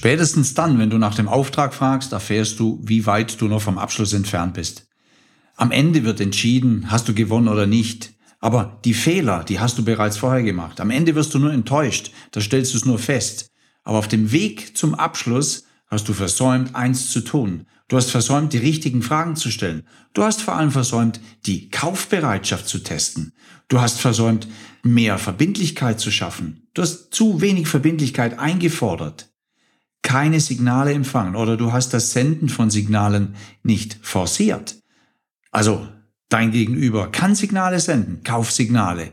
Spätestens 0.00 0.54
dann, 0.54 0.78
wenn 0.78 0.88
du 0.88 0.96
nach 0.96 1.14
dem 1.14 1.28
Auftrag 1.28 1.74
fragst, 1.74 2.12
erfährst 2.12 2.58
du, 2.58 2.80
wie 2.82 3.04
weit 3.04 3.38
du 3.38 3.48
noch 3.48 3.60
vom 3.60 3.76
Abschluss 3.76 4.14
entfernt 4.14 4.54
bist. 4.54 4.88
Am 5.56 5.70
Ende 5.72 6.04
wird 6.04 6.22
entschieden, 6.22 6.90
hast 6.90 7.06
du 7.06 7.12
gewonnen 7.12 7.48
oder 7.48 7.66
nicht. 7.66 8.14
Aber 8.38 8.80
die 8.86 8.94
Fehler, 8.94 9.44
die 9.44 9.60
hast 9.60 9.76
du 9.76 9.84
bereits 9.84 10.16
vorher 10.16 10.42
gemacht. 10.42 10.80
Am 10.80 10.88
Ende 10.88 11.14
wirst 11.16 11.34
du 11.34 11.38
nur 11.38 11.52
enttäuscht, 11.52 12.12
da 12.30 12.40
stellst 12.40 12.72
du 12.72 12.78
es 12.78 12.86
nur 12.86 12.98
fest. 12.98 13.50
Aber 13.84 13.98
auf 13.98 14.08
dem 14.08 14.32
Weg 14.32 14.74
zum 14.74 14.94
Abschluss 14.94 15.64
hast 15.86 16.08
du 16.08 16.14
versäumt, 16.14 16.74
eins 16.74 17.10
zu 17.10 17.20
tun. 17.20 17.66
Du 17.88 17.98
hast 17.98 18.10
versäumt, 18.10 18.54
die 18.54 18.58
richtigen 18.58 19.02
Fragen 19.02 19.36
zu 19.36 19.50
stellen. 19.50 19.86
Du 20.14 20.22
hast 20.22 20.40
vor 20.40 20.56
allem 20.56 20.70
versäumt, 20.70 21.20
die 21.44 21.68
Kaufbereitschaft 21.68 22.66
zu 22.66 22.78
testen. 22.78 23.34
Du 23.68 23.82
hast 23.82 24.00
versäumt, 24.00 24.48
mehr 24.82 25.18
Verbindlichkeit 25.18 26.00
zu 26.00 26.10
schaffen. 26.10 26.66
Du 26.72 26.80
hast 26.80 27.12
zu 27.12 27.42
wenig 27.42 27.68
Verbindlichkeit 27.68 28.38
eingefordert. 28.38 29.29
Keine 30.02 30.40
Signale 30.40 30.92
empfangen 30.92 31.36
oder 31.36 31.56
du 31.56 31.72
hast 31.72 31.94
das 31.94 32.12
Senden 32.12 32.48
von 32.48 32.70
Signalen 32.70 33.34
nicht 33.62 33.98
forciert. 34.02 34.76
Also 35.50 35.86
Dein 36.30 36.52
Gegenüber 36.52 37.10
kann 37.10 37.34
Signale 37.34 37.80
senden, 37.80 38.22
Kaufsignale. 38.22 39.10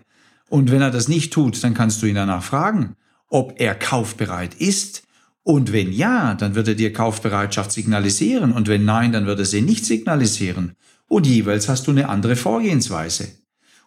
Und 0.49 0.71
wenn 0.71 0.81
er 0.81 0.91
das 0.91 1.07
nicht 1.07 1.33
tut, 1.33 1.61
dann 1.63 1.73
kannst 1.73 2.01
du 2.01 2.05
ihn 2.05 2.15
danach 2.15 2.43
fragen, 2.43 2.95
ob 3.27 3.59
er 3.59 3.75
kaufbereit 3.75 4.53
ist. 4.53 5.03
Und 5.41 5.73
wenn 5.73 5.91
ja, 5.91 6.35
dann 6.35 6.53
wird 6.53 6.67
er 6.67 6.75
dir 6.75 6.93
Kaufbereitschaft 6.93 7.71
signalisieren. 7.71 8.53
Und 8.53 8.67
wenn 8.67 8.85
nein, 8.85 9.11
dann 9.11 9.25
wird 9.25 9.39
er 9.39 9.45
sie 9.45 9.61
nicht 9.61 9.83
signalisieren. 9.83 10.75
Und 11.07 11.25
jeweils 11.25 11.67
hast 11.67 11.87
du 11.87 11.91
eine 11.91 12.07
andere 12.07 12.35
Vorgehensweise. 12.35 13.29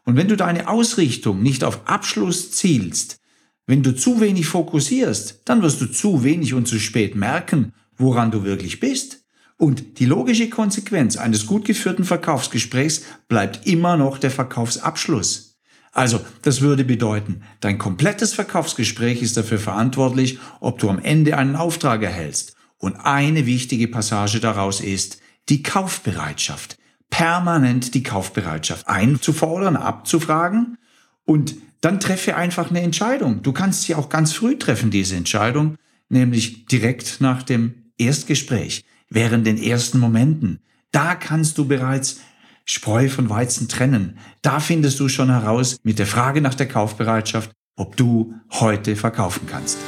Und 0.05 0.17
wenn 0.17 0.29
du 0.29 0.37
deine 0.37 0.69
Ausrichtung 0.69 1.41
nicht 1.41 1.63
auf 1.63 1.87
Abschluss 1.87 2.51
zielst, 2.51 3.21
wenn 3.67 3.83
du 3.83 3.95
zu 3.95 4.21
wenig 4.21 4.47
fokussierst, 4.47 5.43
dann 5.45 5.63
wirst 5.63 5.81
du 5.81 5.87
zu 5.87 6.25
wenig 6.25 6.55
und 6.55 6.67
zu 6.67 6.79
spät 6.79 7.15
merken, 7.15 7.73
woran 7.97 8.31
du 8.31 8.45
wirklich 8.45 8.81
bist. 8.81 9.25
Und 9.57 9.99
die 9.99 10.07
logische 10.07 10.49
Konsequenz 10.49 11.17
eines 11.17 11.47
gut 11.47 11.67
geführten 11.67 12.05
Verkaufsgesprächs 12.05 13.03
bleibt 13.29 13.67
immer 13.67 13.97
noch 13.97 14.19
der 14.19 14.31
Verkaufsabschluss. 14.31 15.59
Also, 15.93 16.21
das 16.43 16.61
würde 16.61 16.85
bedeuten, 16.85 17.43
dein 17.61 17.77
komplettes 17.77 18.33
Verkaufsgespräch 18.33 19.23
ist 19.23 19.37
dafür 19.37 19.59
verantwortlich, 19.59 20.39
ob 20.61 20.79
du 20.79 20.89
am 20.89 20.99
Ende 20.99 21.37
einen 21.37 21.57
Auftrag 21.57 22.03
erhältst. 22.03 22.55
Und 22.79 22.97
eine 22.97 23.45
wichtige 23.45 23.89
Passage 23.89 24.41
daraus 24.41 24.81
ist 24.81 25.21
die 25.49 25.63
Kaufbereitschaft. 25.63 26.79
Permanent 27.11 27.95
die 27.95 28.05
Kaufbereitschaft 28.05 28.89
einzufordern, 28.89 29.77
abzufragen 29.77 30.79
und 31.25 31.57
dann 31.81 32.01
treffe 32.01 32.37
einfach 32.37 32.71
eine 32.71 32.83
Entscheidung. 32.83 33.43
Du 33.43 33.53
kannst 33.53 33.83
sie 33.83 33.95
auch 33.95 34.09
ganz 34.09 34.33
früh 34.33 34.59
treffen, 34.59 34.91
diese 34.91 35.17
Entscheidung, 35.17 35.77
nämlich 36.09 36.67
direkt 36.67 37.21
nach 37.21 37.43
dem 37.43 37.93
Erstgespräch 37.99 38.85
während 39.09 39.47
den 39.47 39.59
ersten 39.63 39.99
Momenten. 39.99 40.61
Da 40.93 41.15
kannst 41.15 41.59
du 41.59 41.67
bereits 41.67 42.21
Spreu 42.65 43.09
von 43.09 43.31
Weizen 43.31 43.69
trennen. 43.69 44.19
Da 44.43 44.61
findest 44.61 45.01
du 45.01 45.09
schon 45.09 45.31
heraus 45.31 45.77
mit 45.83 45.99
der 45.99 46.07
Frage 46.07 46.41
nach 46.41 46.55
der 46.55 46.69
Kaufbereitschaft, 46.69 47.51
ob 47.77 47.97
du 47.97 48.35
heute 48.53 48.95
verkaufen 48.95 49.47
kannst. 49.47 49.79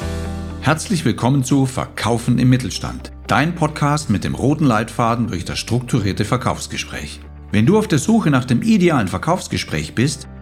Herzlich 0.63 1.05
willkommen 1.05 1.45
zu 1.45 1.67
Verkaufen 1.67 2.39
im 2.39 2.49
Mittelstand, 2.49 3.13
dein 3.27 3.55
Podcast 3.55 4.11
mit 4.11 4.25
dem 4.25 4.35
roten 4.35 4.65
Leitfaden 4.65 5.29
durch 5.29 5.45
das 5.45 5.59
strukturierte 5.59 6.25
Verkaufsgespräch. 6.25 7.21
Wenn 7.51 7.67
du 7.67 7.79
auf 7.79 7.87
der 7.87 7.99
Suche 7.99 8.31
nach 8.31 8.45
dem 8.45 8.63
idealen 8.63 9.09
Verkaufsgespräch 9.09 9.95
bist, 9.95 10.29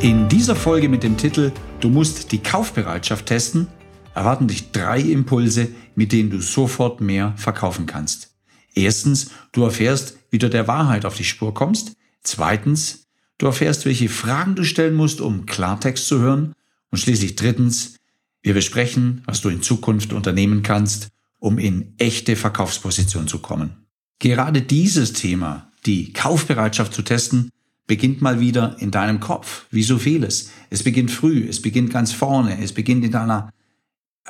In 0.00 0.28
dieser 0.28 0.54
Folge 0.54 0.88
mit 0.88 1.02
dem 1.02 1.16
Titel 1.16 1.50
Du 1.80 1.88
musst 1.88 2.30
die 2.30 2.38
Kaufbereitschaft 2.38 3.26
testen, 3.26 3.66
erwarten 4.14 4.46
dich 4.46 4.70
drei 4.70 5.00
Impulse, 5.00 5.70
mit 5.96 6.12
denen 6.12 6.30
du 6.30 6.40
sofort 6.40 7.00
mehr 7.00 7.34
verkaufen 7.36 7.86
kannst. 7.86 8.32
Erstens, 8.74 9.32
du 9.50 9.64
erfährst, 9.64 10.16
wie 10.30 10.38
du 10.38 10.48
der 10.48 10.68
Wahrheit 10.68 11.04
auf 11.04 11.16
die 11.16 11.24
Spur 11.24 11.52
kommst. 11.52 11.94
Zweitens, 12.22 13.06
du 13.38 13.46
erfährst, 13.46 13.86
welche 13.86 14.08
Fragen 14.08 14.54
du 14.54 14.62
stellen 14.62 14.94
musst, 14.94 15.20
um 15.20 15.46
Klartext 15.46 16.06
zu 16.06 16.20
hören. 16.20 16.52
Und 16.92 16.98
schließlich 16.98 17.34
drittens, 17.34 17.96
wir 18.40 18.54
besprechen, 18.54 19.22
was 19.26 19.40
du 19.40 19.48
in 19.48 19.62
Zukunft 19.62 20.12
unternehmen 20.12 20.62
kannst, 20.62 21.08
um 21.40 21.58
in 21.58 21.94
echte 21.98 22.36
Verkaufsposition 22.36 23.26
zu 23.26 23.40
kommen. 23.40 23.86
Gerade 24.20 24.62
dieses 24.62 25.12
Thema, 25.12 25.72
die 25.86 26.12
Kaufbereitschaft 26.12 26.94
zu 26.94 27.02
testen, 27.02 27.50
beginnt 27.88 28.22
mal 28.22 28.38
wieder 28.38 28.76
in 28.78 28.92
deinem 28.92 29.18
Kopf, 29.18 29.66
wie 29.72 29.82
so 29.82 29.98
vieles. 29.98 30.50
Es 30.70 30.84
beginnt 30.84 31.10
früh, 31.10 31.48
es 31.48 31.60
beginnt 31.60 31.90
ganz 31.90 32.12
vorne, 32.12 32.62
es 32.62 32.72
beginnt 32.72 33.04
in 33.04 33.10
deiner 33.10 33.50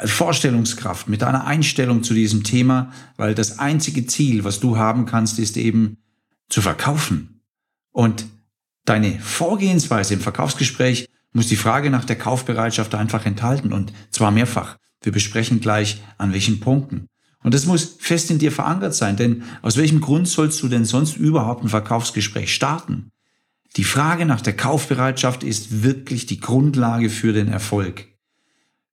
Vorstellungskraft, 0.02 1.08
mit 1.08 1.22
deiner 1.22 1.44
Einstellung 1.44 2.02
zu 2.02 2.14
diesem 2.14 2.44
Thema, 2.44 2.92
weil 3.16 3.34
das 3.34 3.58
einzige 3.58 4.06
Ziel, 4.06 4.44
was 4.44 4.60
du 4.60 4.78
haben 4.78 5.06
kannst, 5.06 5.40
ist 5.40 5.56
eben 5.56 5.98
zu 6.48 6.62
verkaufen. 6.62 7.40
Und 7.90 8.26
deine 8.84 9.18
Vorgehensweise 9.18 10.14
im 10.14 10.20
Verkaufsgespräch 10.20 11.08
muss 11.32 11.48
die 11.48 11.56
Frage 11.56 11.90
nach 11.90 12.04
der 12.04 12.16
Kaufbereitschaft 12.16 12.94
einfach 12.94 13.26
enthalten 13.26 13.72
und 13.72 13.92
zwar 14.10 14.30
mehrfach. 14.30 14.76
Wir 15.02 15.12
besprechen 15.12 15.60
gleich 15.60 16.00
an 16.16 16.32
welchen 16.32 16.60
Punkten. 16.60 17.08
Und 17.42 17.54
das 17.54 17.66
muss 17.66 17.96
fest 17.98 18.30
in 18.30 18.38
dir 18.38 18.52
verankert 18.52 18.94
sein, 18.94 19.16
denn 19.16 19.42
aus 19.62 19.76
welchem 19.76 20.00
Grund 20.00 20.28
sollst 20.28 20.62
du 20.62 20.68
denn 20.68 20.84
sonst 20.84 21.16
überhaupt 21.16 21.64
ein 21.64 21.68
Verkaufsgespräch 21.68 22.54
starten? 22.54 23.10
Die 23.78 23.84
Frage 23.84 24.26
nach 24.26 24.40
der 24.40 24.56
Kaufbereitschaft 24.56 25.44
ist 25.44 25.84
wirklich 25.84 26.26
die 26.26 26.40
Grundlage 26.40 27.10
für 27.10 27.32
den 27.32 27.46
Erfolg. 27.46 28.08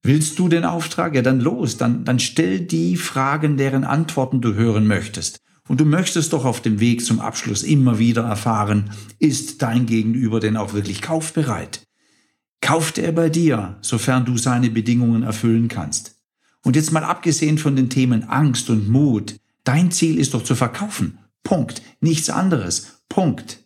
Willst 0.03 0.37
du 0.37 0.47
den 0.47 0.63
Auftrag? 0.63 1.15
Ja, 1.15 1.23
dann 1.23 1.39
los. 1.39 1.77
Dann, 1.77 2.05
dann 2.05 2.19
stell 2.19 2.59
die 2.59 2.95
Fragen, 2.95 3.57
deren 3.57 3.83
Antworten 3.83 4.41
du 4.41 4.53
hören 4.53 4.85
möchtest. 4.85 5.39
Und 5.67 5.81
du 5.81 5.85
möchtest 5.85 6.33
doch 6.33 6.45
auf 6.45 6.61
dem 6.61 6.79
Weg 6.79 7.03
zum 7.03 7.19
Abschluss 7.19 7.63
immer 7.63 7.97
wieder 7.97 8.25
erfahren, 8.25 8.91
ist 9.17 9.63
dein 9.63 9.87
Gegenüber 9.87 10.39
denn 10.39 10.55
auch 10.55 10.73
wirklich 10.75 11.01
kaufbereit? 11.01 11.81
Kauft 12.61 12.99
er 12.99 13.11
bei 13.11 13.29
dir, 13.29 13.79
sofern 13.81 14.23
du 14.23 14.37
seine 14.37 14.69
Bedingungen 14.69 15.23
erfüllen 15.23 15.67
kannst? 15.67 16.19
Und 16.63 16.75
jetzt 16.75 16.91
mal 16.91 17.03
abgesehen 17.03 17.57
von 17.57 17.75
den 17.75 17.89
Themen 17.89 18.25
Angst 18.25 18.69
und 18.69 18.87
Mut, 18.87 19.37
dein 19.63 19.89
Ziel 19.89 20.19
ist 20.19 20.35
doch 20.35 20.43
zu 20.43 20.53
verkaufen. 20.53 21.17
Punkt. 21.43 21.81
Nichts 22.01 22.29
anderes. 22.29 23.01
Punkt. 23.09 23.64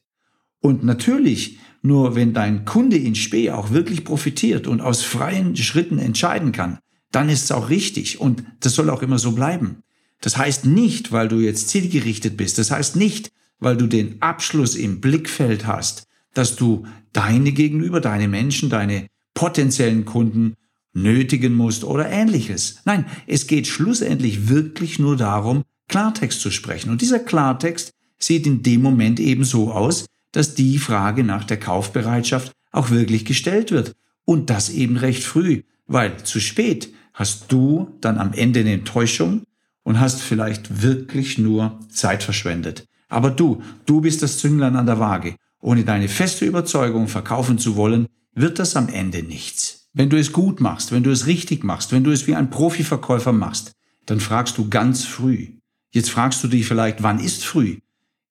Und 0.62 0.84
natürlich 0.84 1.60
nur 1.82 2.16
wenn 2.16 2.34
dein 2.34 2.66
Kunde 2.66 2.98
in 2.98 3.16
Spee 3.16 3.52
auch 3.52 3.72
wirklich 3.72 4.04
profitiert 4.04 4.68
und 4.68 4.82
aus 4.82 5.04
freien 5.04 5.56
Schritten 5.56 5.98
entscheiden 5.98 6.52
kann, 6.52 6.80
dann 7.12 7.30
ist 7.30 7.46
es 7.46 7.52
auch 7.52 7.70
richtig 7.70 8.20
und 8.20 8.44
das 8.60 8.76
soll 8.76 8.90
auch 8.90 9.02
immer 9.02 9.20
so 9.20 9.32
bleiben. 9.32 9.78
Das 10.22 10.38
heißt 10.38 10.66
nicht, 10.66 11.12
weil 11.12 11.30
du 11.30 11.38
jetzt 11.38 11.70
zielgerichtet 11.70 12.36
bist, 12.36 12.58
das 12.58 12.72
heißt 12.72 12.96
nicht, 12.96 13.32
weil 13.60 13.78
du 13.78 13.88
den 13.88 14.22
Abschluss 14.22 14.76
im 14.76 15.00
Blickfeld 15.02 15.66
hast, 15.66 16.04
dass 16.34 16.56
du 16.56 16.86
deine 17.14 17.52
Gegenüber, 17.52 18.02
deine 18.02 18.28
Menschen, 18.28 18.70
deine 18.70 19.08
potenziellen 19.34 20.06
Kunden 20.06 20.56
nötigen 20.94 21.54
musst 21.54 21.84
oder 21.84 22.10
ähnliches. 22.10 22.80
Nein, 22.86 23.06
es 23.26 23.48
geht 23.48 23.68
schlussendlich 23.68 24.50
wirklich 24.50 25.00
nur 25.00 25.16
darum, 25.16 25.64
Klartext 25.88 26.42
zu 26.42 26.52
sprechen. 26.52 26.90
Und 26.90 27.02
dieser 27.02 27.20
Klartext 27.20 27.92
sieht 28.18 28.46
in 28.46 28.64
dem 28.64 28.82
Moment 28.82 29.20
eben 29.20 29.44
so 29.44 29.72
aus, 29.72 30.06
dass 30.32 30.56
die 30.56 30.78
Frage 30.78 31.24
nach 31.24 31.44
der 31.44 31.60
Kaufbereitschaft 31.60 32.52
auch 32.72 32.90
wirklich 32.90 33.26
gestellt 33.26 33.72
wird. 33.72 33.96
Und 34.26 34.50
das 34.50 34.70
eben 34.70 34.98
recht 34.98 35.24
früh, 35.24 35.64
weil 35.88 36.18
zu 36.24 36.40
spät 36.40 36.94
hast 37.14 37.52
du 37.52 37.98
dann 38.02 38.18
am 38.18 38.34
Ende 38.34 38.60
eine 38.60 38.74
Enttäuschung 38.74 39.44
und 39.84 40.00
hast 40.00 40.22
vielleicht 40.22 40.84
wirklich 40.84 41.38
nur 41.38 41.80
Zeit 41.90 42.24
verschwendet. 42.24 42.86
Aber 43.08 43.32
du, 43.32 43.64
du 43.86 44.02
bist 44.02 44.22
das 44.22 44.38
Zünglein 44.38 44.76
an 44.76 44.86
der 44.86 45.00
Waage. 45.00 45.36
Ohne 45.62 45.84
deine 45.84 46.08
feste 46.08 46.46
Überzeugung 46.46 47.08
verkaufen 47.08 47.58
zu 47.58 47.76
wollen, 47.76 48.08
wird 48.34 48.60
das 48.60 48.76
am 48.76 48.88
Ende 48.88 49.24
nichts. 49.24 49.90
Wenn 49.94 50.10
du 50.10 50.18
es 50.18 50.32
gut 50.32 50.62
machst, 50.62 50.92
wenn 50.92 51.04
du 51.04 51.10
es 51.10 51.26
richtig 51.26 51.64
machst, 51.64 51.92
wenn 51.92 52.04
du 52.04 52.12
es 52.12 52.28
wie 52.28 52.36
ein 52.36 52.52
Profiverkäufer 52.52 53.34
machst, 53.34 53.74
dann 54.06 54.20
fragst 54.20 54.58
du 54.58 54.70
ganz 54.70 55.06
früh. 55.06 55.48
Jetzt 55.92 56.12
fragst 56.12 56.44
du 56.44 56.48
dich 56.48 56.68
vielleicht, 56.68 57.02
wann 57.02 57.20
ist 57.20 57.44
früh? 57.44 57.80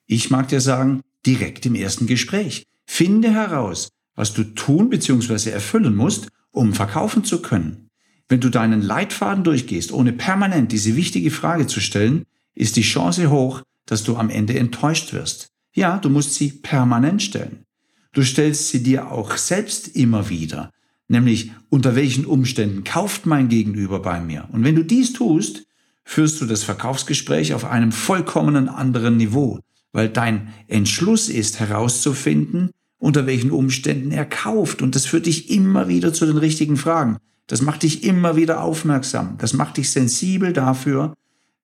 Ich 0.06 0.30
mag 0.30 0.48
dir 0.48 0.60
sagen, 0.60 1.02
direkt 1.26 1.66
im 1.66 1.74
ersten 1.74 2.06
Gespräch. 2.06 2.64
Finde 2.86 3.32
heraus, 3.32 3.90
was 4.14 4.34
du 4.34 4.44
tun 4.44 4.90
bzw. 4.90 5.50
erfüllen 5.50 5.94
musst, 5.94 6.28
um 6.50 6.72
verkaufen 6.72 7.24
zu 7.24 7.42
können. 7.42 7.88
Wenn 8.28 8.40
du 8.40 8.50
deinen 8.50 8.82
Leitfaden 8.82 9.44
durchgehst, 9.44 9.92
ohne 9.92 10.12
permanent 10.12 10.72
diese 10.72 10.96
wichtige 10.96 11.30
Frage 11.30 11.66
zu 11.66 11.80
stellen, 11.80 12.24
ist 12.54 12.76
die 12.76 12.82
Chance 12.82 13.30
hoch, 13.30 13.62
dass 13.86 14.04
du 14.04 14.16
am 14.16 14.28
Ende 14.28 14.58
enttäuscht 14.58 15.12
wirst. 15.12 15.48
Ja, 15.72 15.98
du 15.98 16.10
musst 16.10 16.34
sie 16.34 16.50
permanent 16.50 17.22
stellen. 17.22 17.64
Du 18.12 18.22
stellst 18.22 18.68
sie 18.68 18.82
dir 18.82 19.12
auch 19.12 19.36
selbst 19.36 19.96
immer 19.96 20.28
wieder, 20.28 20.72
nämlich 21.08 21.52
unter 21.68 21.94
welchen 21.94 22.26
Umständen 22.26 22.84
kauft 22.84 23.26
mein 23.26 23.48
Gegenüber 23.48 24.00
bei 24.00 24.20
mir. 24.20 24.48
Und 24.52 24.64
wenn 24.64 24.74
du 24.74 24.84
dies 24.84 25.12
tust, 25.12 25.66
führst 26.04 26.40
du 26.40 26.46
das 26.46 26.64
Verkaufsgespräch 26.64 27.54
auf 27.54 27.64
einem 27.64 27.92
vollkommenen 27.92 28.68
anderen 28.68 29.16
Niveau, 29.16 29.60
weil 29.92 30.08
dein 30.08 30.52
Entschluss 30.66 31.28
ist 31.28 31.60
herauszufinden, 31.60 32.70
unter 32.98 33.26
welchen 33.26 33.50
Umständen 33.50 34.10
er 34.10 34.24
kauft. 34.24 34.82
Und 34.82 34.94
das 34.94 35.06
führt 35.06 35.26
dich 35.26 35.50
immer 35.50 35.88
wieder 35.88 36.12
zu 36.12 36.26
den 36.26 36.36
richtigen 36.38 36.76
Fragen. 36.76 37.18
Das 37.46 37.62
macht 37.62 37.82
dich 37.82 38.04
immer 38.04 38.36
wieder 38.36 38.62
aufmerksam. 38.62 39.36
Das 39.38 39.52
macht 39.54 39.76
dich 39.76 39.90
sensibel 39.90 40.52
dafür, 40.52 41.14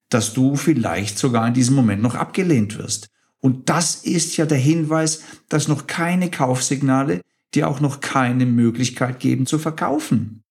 dass 0.09 0.33
du 0.33 0.57
vielleicht 0.57 1.19
sogar 1.19 1.47
in 1.49 1.55
diesem 1.55 1.75
Moment 1.75 2.03
noch 2.03 2.15
abgelehnt 2.15 2.79
wirst. 2.79 3.09
Und 3.41 3.69
das 3.69 3.97
ist 3.97 4.37
ja 4.37 4.47
der 4.47 4.59
Hinweis, 4.59 5.23
dass 5.49 5.69
noch 5.69 5.87
keine 5.87 6.31
Kaufsignale 6.31 7.21
dir 7.55 7.69
auch 7.69 7.81
noch 7.81 8.01
keine 8.01 8.47
Möglichkeit 8.47 9.21
geben 9.21 9.47
zu 9.47 9.59
verkaufen. 9.59 10.43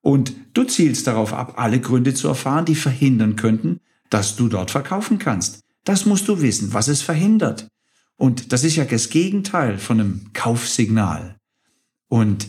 Und 0.00 0.34
du 0.54 0.62
zielst 0.62 1.08
darauf 1.08 1.32
ab, 1.32 1.54
alle 1.56 1.80
Gründe 1.80 2.14
zu 2.14 2.28
erfahren, 2.28 2.64
die 2.64 2.76
verhindern 2.76 3.34
könnten, 3.34 3.80
dass 4.10 4.36
du 4.36 4.48
dort 4.48 4.70
verkaufen 4.70 5.18
kannst. 5.18 5.64
Das 5.86 6.04
musst 6.04 6.26
du 6.26 6.42
wissen, 6.42 6.74
was 6.74 6.88
es 6.88 7.00
verhindert. 7.00 7.68
Und 8.16 8.52
das 8.52 8.64
ist 8.64 8.74
ja 8.74 8.84
das 8.84 9.08
Gegenteil 9.08 9.78
von 9.78 10.00
einem 10.00 10.32
Kaufsignal. 10.32 11.36
Und 12.08 12.48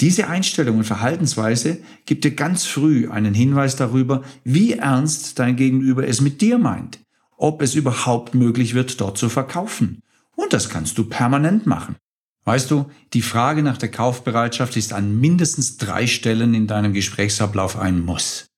diese 0.00 0.28
Einstellung 0.28 0.76
und 0.76 0.84
Verhaltensweise 0.84 1.78
gibt 2.04 2.24
dir 2.24 2.32
ganz 2.32 2.66
früh 2.66 3.08
einen 3.08 3.32
Hinweis 3.32 3.76
darüber, 3.76 4.22
wie 4.44 4.74
ernst 4.74 5.38
dein 5.38 5.56
Gegenüber 5.56 6.06
es 6.06 6.20
mit 6.20 6.42
dir 6.42 6.58
meint, 6.58 6.98
ob 7.38 7.62
es 7.62 7.74
überhaupt 7.74 8.34
möglich 8.34 8.74
wird, 8.74 9.00
dort 9.00 9.16
zu 9.16 9.30
verkaufen. 9.30 10.02
Und 10.34 10.52
das 10.52 10.68
kannst 10.68 10.98
du 10.98 11.04
permanent 11.04 11.64
machen. 11.64 11.96
Weißt 12.44 12.70
du, 12.70 12.90
die 13.14 13.22
Frage 13.22 13.62
nach 13.62 13.78
der 13.78 13.90
Kaufbereitschaft 13.90 14.76
ist 14.76 14.92
an 14.92 15.18
mindestens 15.18 15.78
drei 15.78 16.06
Stellen 16.06 16.52
in 16.52 16.66
deinem 16.66 16.92
Gesprächsablauf 16.92 17.78
ein 17.78 18.04
Muss. 18.04 18.48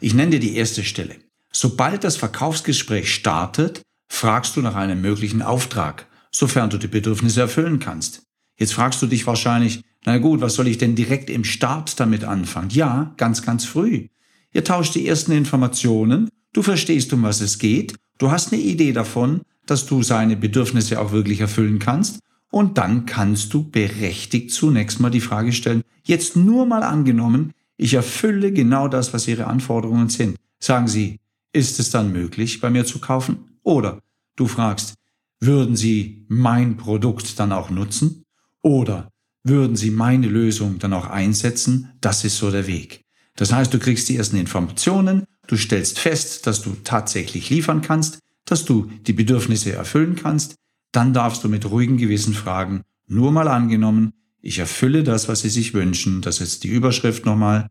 Ich 0.00 0.12
nenne 0.12 0.32
dir 0.32 0.40
die 0.40 0.56
erste 0.56 0.82
Stelle. 0.82 1.16
Sobald 1.52 2.04
das 2.04 2.16
Verkaufsgespräch 2.16 3.12
startet, 3.12 3.82
fragst 4.08 4.56
du 4.56 4.60
nach 4.60 4.74
einem 4.74 5.00
möglichen 5.00 5.42
Auftrag, 5.42 6.06
sofern 6.30 6.70
du 6.70 6.78
die 6.78 6.88
Bedürfnisse 6.88 7.40
erfüllen 7.40 7.78
kannst. 7.78 8.22
Jetzt 8.56 8.74
fragst 8.74 9.00
du 9.02 9.06
dich 9.06 9.26
wahrscheinlich, 9.26 9.82
na 10.04 10.18
gut, 10.18 10.40
was 10.40 10.54
soll 10.54 10.68
ich 10.68 10.78
denn 10.78 10.94
direkt 10.94 11.28
im 11.28 11.44
Start 11.44 11.98
damit 11.98 12.24
anfangen? 12.24 12.70
Ja, 12.70 13.14
ganz, 13.16 13.42
ganz 13.42 13.64
früh. 13.64 14.08
Ihr 14.52 14.64
tauscht 14.64 14.94
die 14.94 15.06
ersten 15.06 15.32
Informationen, 15.32 16.28
du 16.52 16.62
verstehst, 16.62 17.12
um 17.12 17.22
was 17.22 17.40
es 17.40 17.58
geht, 17.58 17.94
du 18.18 18.30
hast 18.30 18.52
eine 18.52 18.62
Idee 18.62 18.92
davon, 18.92 19.42
dass 19.66 19.86
du 19.86 20.02
seine 20.02 20.36
Bedürfnisse 20.36 21.00
auch 21.00 21.12
wirklich 21.12 21.40
erfüllen 21.40 21.78
kannst 21.78 22.20
und 22.50 22.78
dann 22.78 23.06
kannst 23.06 23.54
du 23.54 23.68
berechtigt 23.68 24.50
zunächst 24.50 25.00
mal 25.00 25.10
die 25.10 25.20
Frage 25.20 25.52
stellen, 25.52 25.82
jetzt 26.04 26.36
nur 26.36 26.66
mal 26.66 26.82
angenommen, 26.82 27.52
ich 27.76 27.94
erfülle 27.94 28.52
genau 28.52 28.88
das, 28.88 29.14
was 29.14 29.28
Ihre 29.28 29.46
Anforderungen 29.46 30.08
sind. 30.08 30.36
Sagen 30.58 30.88
Sie, 30.88 31.18
ist 31.52 31.80
es 31.80 31.90
dann 31.90 32.12
möglich, 32.12 32.60
bei 32.60 32.70
mir 32.70 32.84
zu 32.84 32.98
kaufen? 32.98 33.58
Oder 33.62 34.00
du 34.36 34.46
fragst, 34.46 34.94
würden 35.40 35.76
Sie 35.76 36.26
mein 36.28 36.76
Produkt 36.76 37.38
dann 37.38 37.52
auch 37.52 37.70
nutzen? 37.70 38.24
Oder 38.62 39.10
würden 39.42 39.76
Sie 39.76 39.90
meine 39.90 40.28
Lösung 40.28 40.78
dann 40.78 40.92
auch 40.92 41.06
einsetzen? 41.06 41.92
Das 42.00 42.24
ist 42.24 42.36
so 42.36 42.50
der 42.50 42.66
Weg. 42.66 43.04
Das 43.36 43.52
heißt, 43.52 43.72
du 43.72 43.78
kriegst 43.78 44.08
die 44.08 44.16
ersten 44.16 44.36
Informationen, 44.36 45.24
du 45.46 45.56
stellst 45.56 45.98
fest, 45.98 46.46
dass 46.46 46.62
du 46.62 46.76
tatsächlich 46.84 47.48
liefern 47.48 47.80
kannst, 47.80 48.18
dass 48.44 48.64
du 48.64 48.90
die 49.06 49.12
Bedürfnisse 49.12 49.72
erfüllen 49.72 50.16
kannst, 50.16 50.56
dann 50.92 51.14
darfst 51.14 51.44
du 51.44 51.48
mit 51.48 51.70
ruhigem 51.70 51.96
Gewissen 51.96 52.34
fragen, 52.34 52.82
nur 53.06 53.32
mal 53.32 53.48
angenommen, 53.48 54.12
ich 54.42 54.58
erfülle 54.58 55.04
das, 55.04 55.28
was 55.28 55.40
Sie 55.40 55.48
sich 55.48 55.74
wünschen, 55.74 56.22
das 56.22 56.40
ist 56.40 56.64
die 56.64 56.68
Überschrift 56.68 57.26
nochmal, 57.26 57.68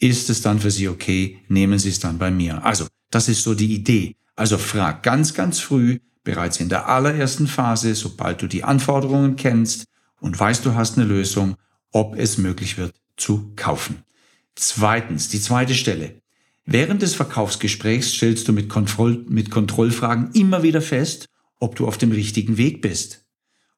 ist 0.00 0.30
es 0.30 0.42
dann 0.42 0.58
für 0.58 0.70
Sie 0.70 0.88
okay, 0.88 1.38
nehmen 1.48 1.78
Sie 1.78 1.90
es 1.90 2.00
dann 2.00 2.18
bei 2.18 2.30
mir. 2.30 2.64
Also, 2.64 2.86
das 3.10 3.28
ist 3.28 3.42
so 3.42 3.54
die 3.54 3.74
Idee. 3.74 4.16
Also 4.34 4.58
frag 4.58 5.02
ganz, 5.02 5.34
ganz 5.34 5.60
früh, 5.60 5.98
bereits 6.24 6.60
in 6.60 6.68
der 6.68 6.88
allerersten 6.88 7.46
Phase, 7.46 7.94
sobald 7.94 8.40
du 8.42 8.46
die 8.46 8.64
Anforderungen 8.64 9.36
kennst 9.36 9.84
und 10.20 10.38
weißt, 10.38 10.64
du 10.64 10.74
hast 10.74 10.96
eine 10.96 11.06
Lösung, 11.06 11.56
ob 11.92 12.16
es 12.16 12.38
möglich 12.38 12.78
wird 12.78 12.94
zu 13.16 13.52
kaufen. 13.56 14.02
Zweitens, 14.54 15.28
die 15.28 15.40
zweite 15.40 15.74
Stelle. 15.74 16.20
Während 16.64 17.02
des 17.02 17.14
Verkaufsgesprächs 17.14 18.14
stellst 18.14 18.48
du 18.48 18.52
mit, 18.52 18.68
Kontroll, 18.68 19.24
mit 19.28 19.50
Kontrollfragen 19.50 20.30
immer 20.32 20.62
wieder 20.62 20.80
fest, 20.80 21.26
ob 21.58 21.76
du 21.76 21.86
auf 21.86 21.98
dem 21.98 22.12
richtigen 22.12 22.56
Weg 22.56 22.80
bist. 22.80 23.26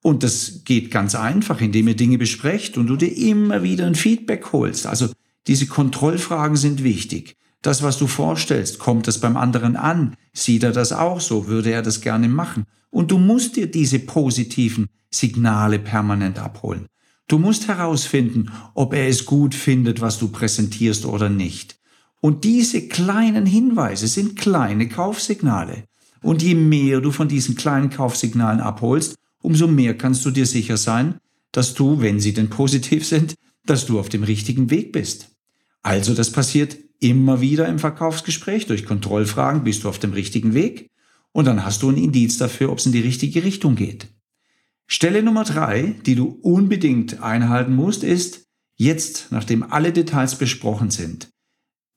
Und 0.03 0.23
das 0.23 0.63
geht 0.65 0.91
ganz 0.91 1.15
einfach, 1.15 1.61
indem 1.61 1.89
ihr 1.89 1.97
Dinge 1.97 2.19
besprecht 2.19 2.77
und 2.77 2.89
du 2.89 2.97
dir 2.97 3.17
immer 3.17 3.63
wieder 3.63 3.87
ein 3.87 3.95
Feedback 3.95 4.53
holst. 4.53 4.87
Also 4.87 5.09
diese 5.47 5.67
Kontrollfragen 5.67 6.57
sind 6.57 6.83
wichtig. 6.85 7.37
Das, 7.63 7.83
was 7.83 7.99
du 7.99 8.07
vorstellst, 8.07 8.79
kommt 8.79 9.07
das 9.07 9.21
beim 9.21 9.37
anderen 9.37 9.77
an? 9.77 10.17
Sieht 10.33 10.65
er 10.65 10.73
das 10.73 10.93
auch 10.93 11.21
so? 11.21 11.47
Würde 11.47 11.71
er 11.71 11.83
das 11.83 12.01
gerne 12.01 12.29
machen? 12.29 12.65
Und 12.91 13.11
du 13.11 13.19
musst 13.19 13.57
dir 13.57 13.71
diese 13.71 14.01
positiven 14.01 14.89
Signale 15.11 15.79
permanent 15.79 16.39
abholen. 16.39 16.87
Du 17.29 17.39
musst 17.39 17.69
herausfinden, 17.69 18.51
ob 18.75 18.95
er 18.95 19.09
es 19.09 19.25
gut 19.25 19.55
findet, 19.55 20.01
was 20.01 20.19
du 20.19 20.29
präsentierst 20.29 21.07
oder 21.07 21.29
nicht. 21.29 21.79
Und 22.21 22.45
diese 22.45 22.89
kleinen 22.89 23.47
Hinweise 23.47 24.07
sind 24.07 24.37
kleine 24.37 24.89
Kaufsignale. 24.89 25.85
Und 26.23 26.43
je 26.43 26.55
mehr 26.55 27.01
du 27.01 27.11
von 27.11 27.29
diesen 27.29 27.55
kleinen 27.55 27.91
Kaufsignalen 27.91 28.61
abholst, 28.61 29.17
umso 29.41 29.67
mehr 29.67 29.97
kannst 29.97 30.25
du 30.25 30.31
dir 30.31 30.47
sicher 30.47 30.77
sein, 30.77 31.17
dass 31.53 31.75
du, 31.75 32.01
wenn 32.01 32.21
sie 32.21 32.33
denn 32.33 32.51
positiv 32.51 33.07
sind, 33.13 33.35
dass 33.67 33.87
du 33.87 33.99
auf 33.99 34.09
dem 34.09 34.25
richtigen 34.25 34.71
Weg 34.71 34.93
bist. 34.93 35.32
Also 35.83 36.15
das 36.15 36.31
passiert 36.31 36.77
immer 37.01 37.41
wieder 37.41 37.69
im 37.69 37.79
Verkaufsgespräch. 37.79 38.67
Durch 38.67 38.87
Kontrollfragen 38.87 39.65
bist 39.65 39.85
du 39.85 39.89
auf 39.89 39.99
dem 39.99 40.13
richtigen 40.13 40.55
Weg 40.55 40.91
und 41.33 41.47
dann 41.47 41.65
hast 41.65 41.83
du 41.83 41.91
ein 41.91 41.97
Indiz 41.97 42.39
dafür, 42.39 42.71
ob 42.71 42.79
es 42.79 42.87
in 42.87 42.93
die 42.93 43.01
richtige 43.01 43.45
Richtung 43.45 43.75
geht. 43.75 44.09
Stelle 44.87 45.23
Nummer 45.23 45.45
drei, 45.45 45.95
die 46.07 46.15
du 46.15 46.39
unbedingt 46.43 47.23
einhalten 47.23 47.75
musst, 47.75 48.05
ist, 48.05 48.45
jetzt, 48.77 49.29
nachdem 49.31 49.63
alle 49.63 49.93
Details 49.93 50.37
besprochen 50.37 50.91
sind, 50.91 51.31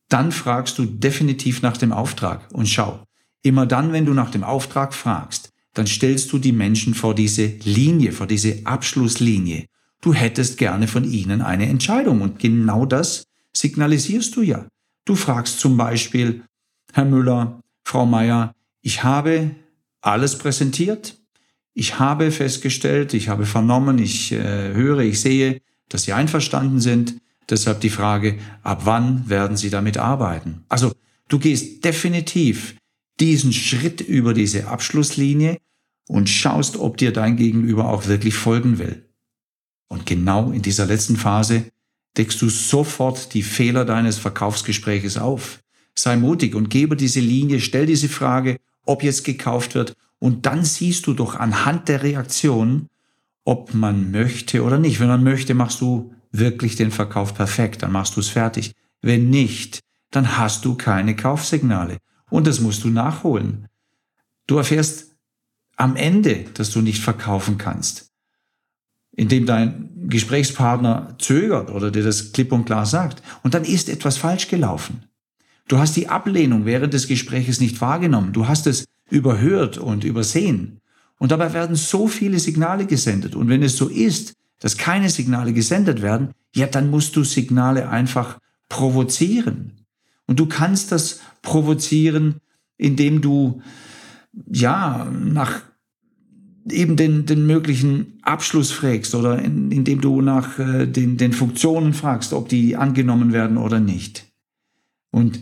dann 0.10 0.32
fragst 0.32 0.78
du 0.78 0.86
definitiv 0.86 1.62
nach 1.62 1.78
dem 1.78 1.92
Auftrag 1.92 2.48
und 2.54 2.68
schau, 2.68 3.04
immer 3.42 3.66
dann, 3.66 3.92
wenn 3.92 4.06
du 4.06 4.14
nach 4.14 4.32
dem 4.32 4.44
Auftrag 4.44 4.94
fragst, 4.94 5.50
dann 5.74 5.88
stellst 5.88 6.32
du 6.32 6.40
die 6.40 6.52
Menschen 6.52 6.94
vor 6.94 7.14
diese 7.14 7.48
Linie, 7.64 8.12
vor 8.12 8.28
diese 8.28 8.66
Abschlusslinie. 8.66 9.66
Du 10.02 10.14
hättest 10.14 10.58
gerne 10.58 10.88
von 10.88 11.04
ihnen 11.04 11.42
eine 11.42 11.68
Entscheidung 11.68 12.22
und 12.22 12.40
genau 12.40 12.86
das 12.86 13.26
signalisierst 13.56 14.36
du 14.36 14.42
ja. 14.42 14.68
Du 15.06 15.16
fragst 15.16 15.60
zum 15.60 15.78
Beispiel, 15.78 16.44
Herr 16.94 17.06
Müller, 17.06 17.62
Frau 17.84 18.06
Meier, 18.06 18.54
ich 18.82 19.04
habe 19.04 19.52
alles 20.02 20.38
präsentiert. 20.38 21.18
Ich 21.74 22.00
habe 22.00 22.32
festgestellt, 22.32 23.14
ich 23.14 23.28
habe 23.28 23.46
vernommen, 23.46 24.00
ich 24.00 24.32
äh, 24.32 24.74
höre, 24.74 25.00
ich 25.00 25.20
sehe, 25.20 25.62
dass 25.90 26.04
Sie 26.04 26.14
einverstanden 26.14 26.80
sind. 26.80 27.18
Deshalb 27.50 27.82
die 27.82 27.90
Frage, 27.90 28.40
ab 28.64 28.82
wann 28.86 29.30
werden 29.30 29.58
Sie 29.58 29.70
damit 29.70 29.98
arbeiten? 29.98 30.64
Also 30.70 30.94
du 31.28 31.38
gehst 31.38 31.84
definitiv 31.84 32.76
diesen 33.20 33.54
Schritt 33.54 34.02
über 34.02 34.34
diese 34.34 34.68
Abschlusslinie 34.68 35.58
und 36.08 36.30
schaust, 36.30 36.78
ob 36.78 36.98
dir 36.98 37.12
dein 37.12 37.36
Gegenüber 37.36 37.90
auch 37.90 38.08
wirklich 38.08 38.36
folgen 38.36 38.80
will. 38.80 39.06
Und 39.88 40.06
genau 40.06 40.52
in 40.52 40.62
dieser 40.62 40.86
letzten 40.86 41.18
Phase 41.18 41.66
deckst 42.18 42.42
du 42.42 42.50
sofort 42.50 43.34
die 43.34 43.44
Fehler 43.44 43.86
deines 43.86 44.18
Verkaufsgespräches 44.18 45.18
auf. 45.18 45.60
Sei 45.96 46.16
mutig 46.16 46.56
und 46.56 46.70
gebe 46.70 46.96
diese 46.96 47.20
Linie, 47.20 47.60
stell 47.62 47.86
diese 47.86 48.10
Frage, 48.10 48.58
ob 48.86 49.04
jetzt 49.04 49.24
gekauft 49.24 49.76
wird, 49.76 49.96
und 50.20 50.46
dann 50.46 50.64
siehst 50.64 51.08
du 51.08 51.14
doch 51.14 51.36
anhand 51.36 51.88
der 51.88 52.02
Reaktion, 52.02 52.88
ob 53.44 53.74
man 53.74 54.12
möchte 54.12 54.64
oder 54.64 54.80
nicht. 54.80 55.00
Wenn 55.00 55.10
man 55.10 55.24
möchte, 55.24 55.54
machst 55.54 55.82
du 55.82 56.14
wirklich 56.32 56.76
den 56.76 56.92
Verkauf 56.92 57.36
perfekt, 57.36 57.84
dann 57.84 57.92
machst 57.92 58.16
du 58.16 58.22
es 58.22 58.30
fertig. 58.30 58.74
Wenn 59.02 59.30
nicht, 59.30 59.82
dann 60.12 60.38
hast 60.38 60.66
du 60.66 60.76
keine 60.76 61.16
Kaufsignale. 61.16 61.98
Und 62.30 62.48
das 62.48 62.60
musst 62.60 62.84
du 62.84 62.90
nachholen. 62.90 63.68
Du 64.48 64.58
erfährst 64.58 65.16
am 65.76 65.96
Ende, 65.96 66.46
dass 66.54 66.72
du 66.72 66.82
nicht 66.82 67.02
verkaufen 67.04 67.58
kannst 67.58 68.15
indem 69.16 69.46
dein 69.46 69.90
Gesprächspartner 70.08 71.16
zögert 71.20 71.72
oder 71.72 71.92
dir 71.92 72.04
das 72.04 72.32
klipp 72.32 72.52
und 72.52 72.66
klar 72.66 72.86
sagt. 72.86 73.22
Und 73.44 73.54
dann 73.54 73.64
ist 73.64 73.90
etwas 73.90 74.18
falsch 74.18 74.48
gelaufen. 74.48 75.04
Du 75.68 75.80
hast 75.80 75.96
die 75.96 76.10
Ablehnung 76.10 76.66
während 76.66 76.94
des 76.94 77.08
Gespräches 77.08 77.60
nicht 77.60 77.82
wahrgenommen. 77.82 78.34
Du 78.34 78.48
hast 78.48 78.68
es 78.68 78.86
überhört 79.10 79.78
und 79.78 80.04
übersehen. 80.04 80.80
Und 81.18 81.32
dabei 81.32 81.54
werden 81.54 81.76
so 81.76 82.08
viele 82.08 82.40
Signale 82.40 82.86
gesendet. 82.86 83.36
Und 83.36 83.50
wenn 83.50 83.64
es 83.64 83.78
so 83.78 83.88
ist, 83.88 84.34
dass 84.60 84.78
keine 84.78 85.10
Signale 85.10 85.54
gesendet 85.54 86.02
werden, 86.02 86.32
ja, 86.54 86.68
dann 86.68 86.90
musst 86.90 87.16
du 87.16 87.24
Signale 87.24 87.90
einfach 87.90 88.40
provozieren. 88.70 89.86
Und 90.28 90.40
du 90.40 90.48
kannst 90.48 90.92
das 90.92 91.22
provozieren, 91.42 92.36
indem 92.78 93.22
du, 93.22 93.62
ja, 94.52 95.06
nach 95.06 95.62
eben 96.70 96.96
den, 96.96 97.26
den 97.26 97.46
möglichen 97.46 98.20
Abschluss 98.24 98.72
fragst 98.72 99.14
oder 99.16 99.40
in, 99.40 99.72
indem 99.72 100.02
du 100.02 100.22
nach 100.22 100.58
äh, 100.60 100.88
den, 100.88 101.18
den 101.18 101.34
Funktionen 101.34 101.94
fragst, 101.94 102.34
ob 102.34 102.50
die 102.50 102.76
angenommen 102.76 103.34
werden 103.34 103.58
oder 103.58 103.80
nicht. 103.80 104.26
Und 105.12 105.40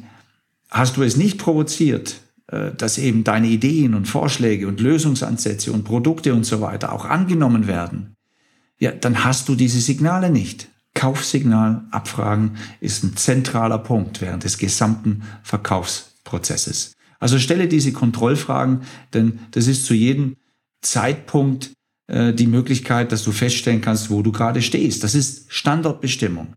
hast 0.69 0.97
du 0.97 1.03
es 1.03 1.15
nicht 1.15 1.37
provoziert, 1.37 2.21
äh, 2.47 2.71
dass 2.77 2.97
eben 2.97 3.23
deine 3.23 3.47
Ideen 3.47 3.93
und 3.93 4.07
Vorschläge 4.07 4.67
und 4.67 4.81
Lösungsansätze 4.81 5.71
und 5.71 5.85
Produkte 5.85 6.33
und 6.33 6.45
so 6.45 6.61
weiter 6.61 6.91
auch 6.91 7.05
angenommen 7.05 7.67
werden, 7.67 8.15
ja, 8.79 8.91
dann 8.91 9.23
hast 9.23 9.47
du 9.47 9.55
diese 9.55 9.79
Signale 9.79 10.29
nicht. 10.29 10.67
Kaufsignal 10.93 11.85
abfragen 11.91 12.57
ist 12.79 13.03
ein 13.03 13.15
zentraler 13.15 13.79
Punkt 13.79 14.21
während 14.21 14.43
des 14.43 14.57
gesamten 14.57 15.23
Verkaufsprozesses. 15.41 16.93
Also 17.19 17.39
stelle 17.39 17.67
diese 17.67 17.93
Kontrollfragen, 17.93 18.81
denn 19.13 19.39
das 19.51 19.67
ist 19.67 19.85
zu 19.85 19.93
jedem 19.93 20.35
Zeitpunkt 20.83 21.71
äh, 22.07 22.33
die 22.33 22.47
Möglichkeit, 22.47 23.11
dass 23.11 23.23
du 23.23 23.31
feststellen 23.31 23.81
kannst, 23.81 24.09
wo 24.09 24.21
du 24.21 24.31
gerade 24.31 24.61
stehst. 24.61 25.03
Das 25.03 25.15
ist 25.15 25.51
Standortbestimmung. 25.51 26.55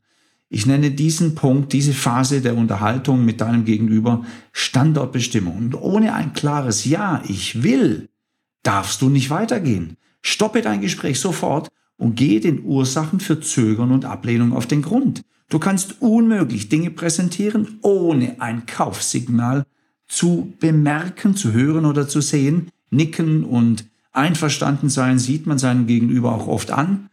Ich 0.49 0.67
nenne 0.67 0.93
diesen 0.93 1.35
Punkt, 1.35 1.73
diese 1.73 1.93
Phase 1.93 2.41
der 2.41 2.57
Unterhaltung 2.57 3.25
mit 3.25 3.41
deinem 3.41 3.65
Gegenüber 3.65 4.25
Standortbestimmung. 4.53 5.57
Und 5.57 5.75
ohne 5.75 6.15
ein 6.15 6.35
klares 6.35 6.85
Ja, 6.85 7.23
ich 7.27 7.63
will, 7.63 8.09
darfst 8.63 9.03
du 9.03 9.09
nicht 9.09 9.31
weitergehen. 9.31 9.97
Stoppe 10.23 10.63
dein 10.63 10.81
Gespräch 10.81 11.19
sofort 11.19 11.69
und 11.97 12.15
gehe 12.15 12.41
den 12.41 12.65
Ursachen 12.65 13.21
für 13.21 13.41
Zögern 13.41 13.91
und 13.91 14.05
Ablehnung 14.05 14.53
auf 14.53 14.67
den 14.67 14.83
Grund. 14.83 15.23
Du 15.49 15.59
kannst 15.59 16.01
unmöglich 16.01 16.69
Dinge 16.69 16.91
präsentieren, 16.91 17.79
ohne 17.83 18.41
ein 18.41 18.67
Kaufsignal 18.67 19.65
zu 20.09 20.53
bemerken, 20.61 21.37
zu 21.37 21.53
hören 21.53 21.85
oder 21.85 22.09
zu 22.09 22.21
sehen. 22.21 22.71
Nicken 22.91 23.45
und 23.45 23.85
einverstanden 24.17 24.89
sein 24.89 25.19
sieht 25.19 25.47
man 25.47 25.59
seinem 25.59 25.87
Gegenüber 25.87 26.33
auch 26.33 26.47
oft 26.47 26.71
an. 26.71 27.09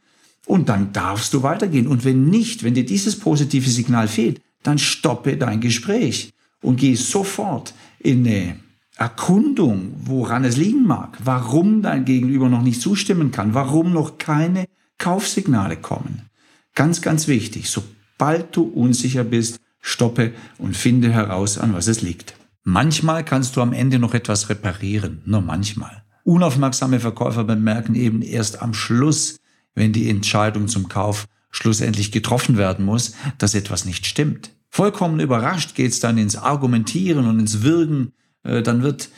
Und 0.45 0.69
dann 0.69 0.91
darfst 0.91 1.33
du 1.33 1.43
weitergehen. 1.43 1.87
Und 1.87 2.03
wenn 2.03 2.25
nicht, 2.25 2.63
wenn 2.63 2.73
dir 2.73 2.85
dieses 2.85 3.17
positive 3.17 3.69
Signal 3.69 4.07
fehlt, 4.07 4.41
dann 4.61 4.77
stoppe 4.77 5.37
dein 5.37 5.61
Gespräch 5.61 6.31
und 6.61 6.77
geh 6.77 6.95
sofort 6.95 7.73
in 7.99 8.25
eine 8.25 8.55
Erkundung, 8.95 9.93
woran 10.05 10.43
es 10.43 10.57
liegen 10.57 10.85
mag, 10.85 11.17
warum 11.23 11.81
dein 11.81 12.05
Gegenüber 12.05 12.49
noch 12.49 12.61
nicht 12.61 12.81
zustimmen 12.81 13.31
kann, 13.31 13.53
warum 13.53 13.91
noch 13.91 14.17
keine 14.17 14.65
Kaufsignale 14.97 15.77
kommen. 15.77 16.29
Ganz, 16.75 17.01
ganz 17.01 17.27
wichtig, 17.27 17.69
sobald 17.69 18.55
du 18.55 18.63
unsicher 18.63 19.23
bist, 19.23 19.59
stoppe 19.81 20.33
und 20.57 20.77
finde 20.77 21.11
heraus, 21.11 21.57
an 21.57 21.73
was 21.73 21.87
es 21.87 22.01
liegt. 22.01 22.35
Manchmal 22.63 23.25
kannst 23.25 23.55
du 23.55 23.61
am 23.61 23.73
Ende 23.73 23.99
noch 23.99 24.13
etwas 24.13 24.49
reparieren, 24.49 25.21
nur 25.25 25.41
manchmal. 25.41 26.02
Unaufmerksame 26.23 26.99
Verkäufer 26.99 27.43
bemerken 27.43 27.95
eben 27.95 28.21
erst 28.21 28.61
am 28.61 28.73
Schluss, 28.73 29.39
wenn 29.75 29.93
die 29.93 30.09
Entscheidung 30.09 30.67
zum 30.67 30.87
Kauf 30.87 31.27
schlussendlich 31.51 32.11
getroffen 32.11 32.57
werden 32.57 32.85
muss, 32.85 33.13
dass 33.37 33.55
etwas 33.55 33.85
nicht 33.85 34.05
stimmt. 34.05 34.51
Vollkommen 34.69 35.19
überrascht 35.19 35.75
geht's 35.75 35.99
dann 35.99 36.17
ins 36.17 36.35
Argumentieren 36.35 37.27
und 37.27 37.39
ins 37.39 37.61
Wirken. 37.61 38.13
Äh, 38.43 38.63
dann 38.63 38.81
wird 38.81 39.09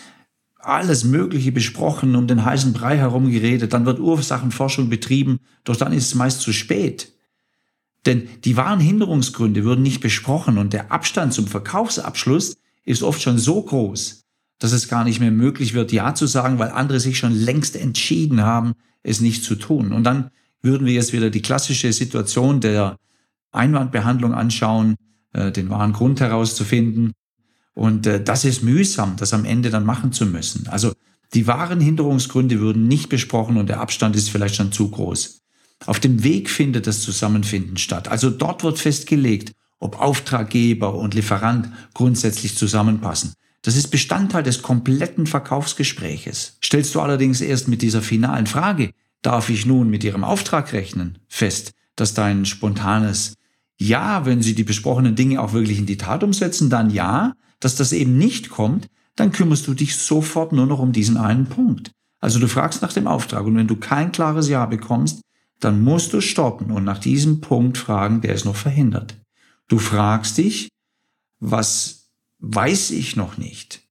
alles 0.58 1.04
Mögliche 1.04 1.52
besprochen, 1.52 2.16
um 2.16 2.28
den 2.28 2.44
heißen 2.44 2.74
Brei 2.74 2.98
herum 2.98 3.30
geredet. 3.30 3.72
Dann 3.72 3.86
wird 3.86 4.00
Ursachenforschung 4.00 4.90
betrieben, 4.90 5.40
doch 5.64 5.76
dann 5.78 5.94
ist 5.94 6.08
es 6.08 6.16
meist 6.16 6.42
zu 6.42 6.52
spät. 6.52 7.14
Denn 8.06 8.28
die 8.44 8.58
wahren 8.58 8.80
Hinderungsgründe 8.80 9.64
würden 9.64 9.82
nicht 9.82 10.02
besprochen 10.02 10.58
und 10.58 10.74
der 10.74 10.92
Abstand 10.92 11.34
zum 11.34 11.48
Verkaufsabschluss 11.48 12.58
ist 12.84 13.02
oft 13.02 13.22
schon 13.22 13.38
so 13.38 13.62
groß, 13.62 14.25
dass 14.60 14.72
es 14.72 14.88
gar 14.88 15.04
nicht 15.04 15.20
mehr 15.20 15.32
möglich 15.32 15.74
wird, 15.74 15.92
Ja 15.92 16.16
zu 16.16 16.28
sagen, 16.28 16.60
weil 16.60 16.70
andere 16.70 17.00
sich 17.00 17.18
schon 17.18 17.34
längst 17.34 17.76
entschieden 17.76 18.42
haben, 18.42 18.74
es 19.04 19.22
nicht 19.22 19.44
zu 19.44 19.56
tun. 19.56 19.92
Und 19.92 20.04
dann 20.04 20.32
würden 20.62 20.88
wir 20.88 20.94
jetzt 20.94 21.14
wieder 21.14 21.30
die 21.30 21.42
klassische 21.42 21.92
Situation 21.94 22.62
der 22.62 22.98
Einwandbehandlung 23.52 24.34
anschauen, 24.34 24.96
äh, 25.34 25.52
den 25.52 25.70
wahren 25.70 25.94
Grund 25.94 26.20
herauszufinden. 26.20 27.14
Und 27.74 28.08
äh, 28.08 28.24
das 28.24 28.46
ist 28.46 28.64
mühsam, 28.64 29.16
das 29.18 29.34
am 29.34 29.46
Ende 29.46 29.70
dann 29.70 29.86
machen 29.86 30.12
zu 30.12 30.26
müssen. 30.26 30.68
Also 30.68 30.94
die 31.34 31.48
wahren 31.48 31.82
Hinderungsgründe 31.82 32.60
würden 32.60 32.88
nicht 32.88 33.10
besprochen 33.10 33.58
und 33.58 33.68
der 33.68 33.82
Abstand 33.82 34.16
ist 34.16 34.30
vielleicht 34.30 34.56
schon 34.56 34.72
zu 34.72 34.90
groß. 34.90 35.42
Auf 35.86 36.00
dem 36.00 36.24
Weg 36.24 36.50
findet 36.50 36.88
das 36.88 37.02
Zusammenfinden 37.02 37.78
statt. 37.78 38.08
Also 38.08 38.30
dort 38.30 38.64
wird 38.64 38.80
festgelegt, 38.80 39.52
ob 39.80 40.00
Auftraggeber 40.00 40.96
und 40.96 41.14
Lieferant 41.14 41.70
grundsätzlich 41.94 42.58
zusammenpassen. 42.58 43.34
Das 43.66 43.76
ist 43.76 43.88
Bestandteil 43.88 44.44
des 44.44 44.62
kompletten 44.62 45.26
Verkaufsgespräches. 45.26 46.60
Stellst 46.64 46.94
du 46.94 47.02
allerdings 47.02 47.42
erst 47.42 47.68
mit 47.68 47.82
dieser 47.82 48.04
finalen 48.04 48.46
Frage, 48.46 48.92
darf 49.24 49.50
ich 49.50 49.66
nun 49.66 49.90
mit 49.90 50.04
Ihrem 50.04 50.24
Auftrag 50.24 50.72
rechnen, 50.72 51.18
fest, 51.28 51.72
dass 51.96 52.14
dein 52.14 52.46
spontanes 52.46 53.34
Ja, 53.80 54.24
wenn 54.28 54.44
Sie 54.44 54.54
die 54.54 54.64
besprochenen 54.64 55.16
Dinge 55.16 55.42
auch 55.42 55.54
wirklich 55.54 55.80
in 55.80 55.88
die 55.88 55.98
Tat 55.98 56.24
umsetzen, 56.24 56.70
dann 56.70 56.92
ja, 56.92 57.34
dass 57.60 57.76
das 57.76 57.92
eben 57.92 58.20
nicht 58.20 58.52
kommt, 58.52 58.86
dann 59.16 59.32
kümmerst 59.32 59.66
du 59.66 59.74
dich 59.74 59.96
sofort 59.96 60.54
nur 60.54 60.68
noch 60.68 60.78
um 60.78 60.92
diesen 60.92 61.18
einen 61.18 61.48
Punkt. 61.48 61.90
Also 62.20 62.38
du 62.38 62.48
fragst 62.48 62.84
nach 62.84 62.94
dem 62.94 63.08
Auftrag 63.08 63.46
und 63.46 63.56
wenn 63.56 63.68
du 63.68 63.78
kein 63.78 64.12
klares 64.12 64.48
Ja 64.48 64.68
bekommst, 64.68 65.22
dann 65.60 65.84
musst 65.84 66.14
du 66.14 66.22
stoppen 66.22 66.70
und 66.70 66.84
nach 66.84 67.00
diesem 67.00 67.42
Punkt 67.42 67.80
fragen, 67.80 68.22
der 68.22 68.36
es 68.36 68.46
noch 68.46 68.56
verhindert. 68.56 69.16
Du 69.68 69.80
fragst 69.80 70.38
dich, 70.38 70.70
was 71.40 72.05
weiß 72.40 72.92
ich 72.92 73.16
noch 73.16 73.38
nicht. 73.38 73.82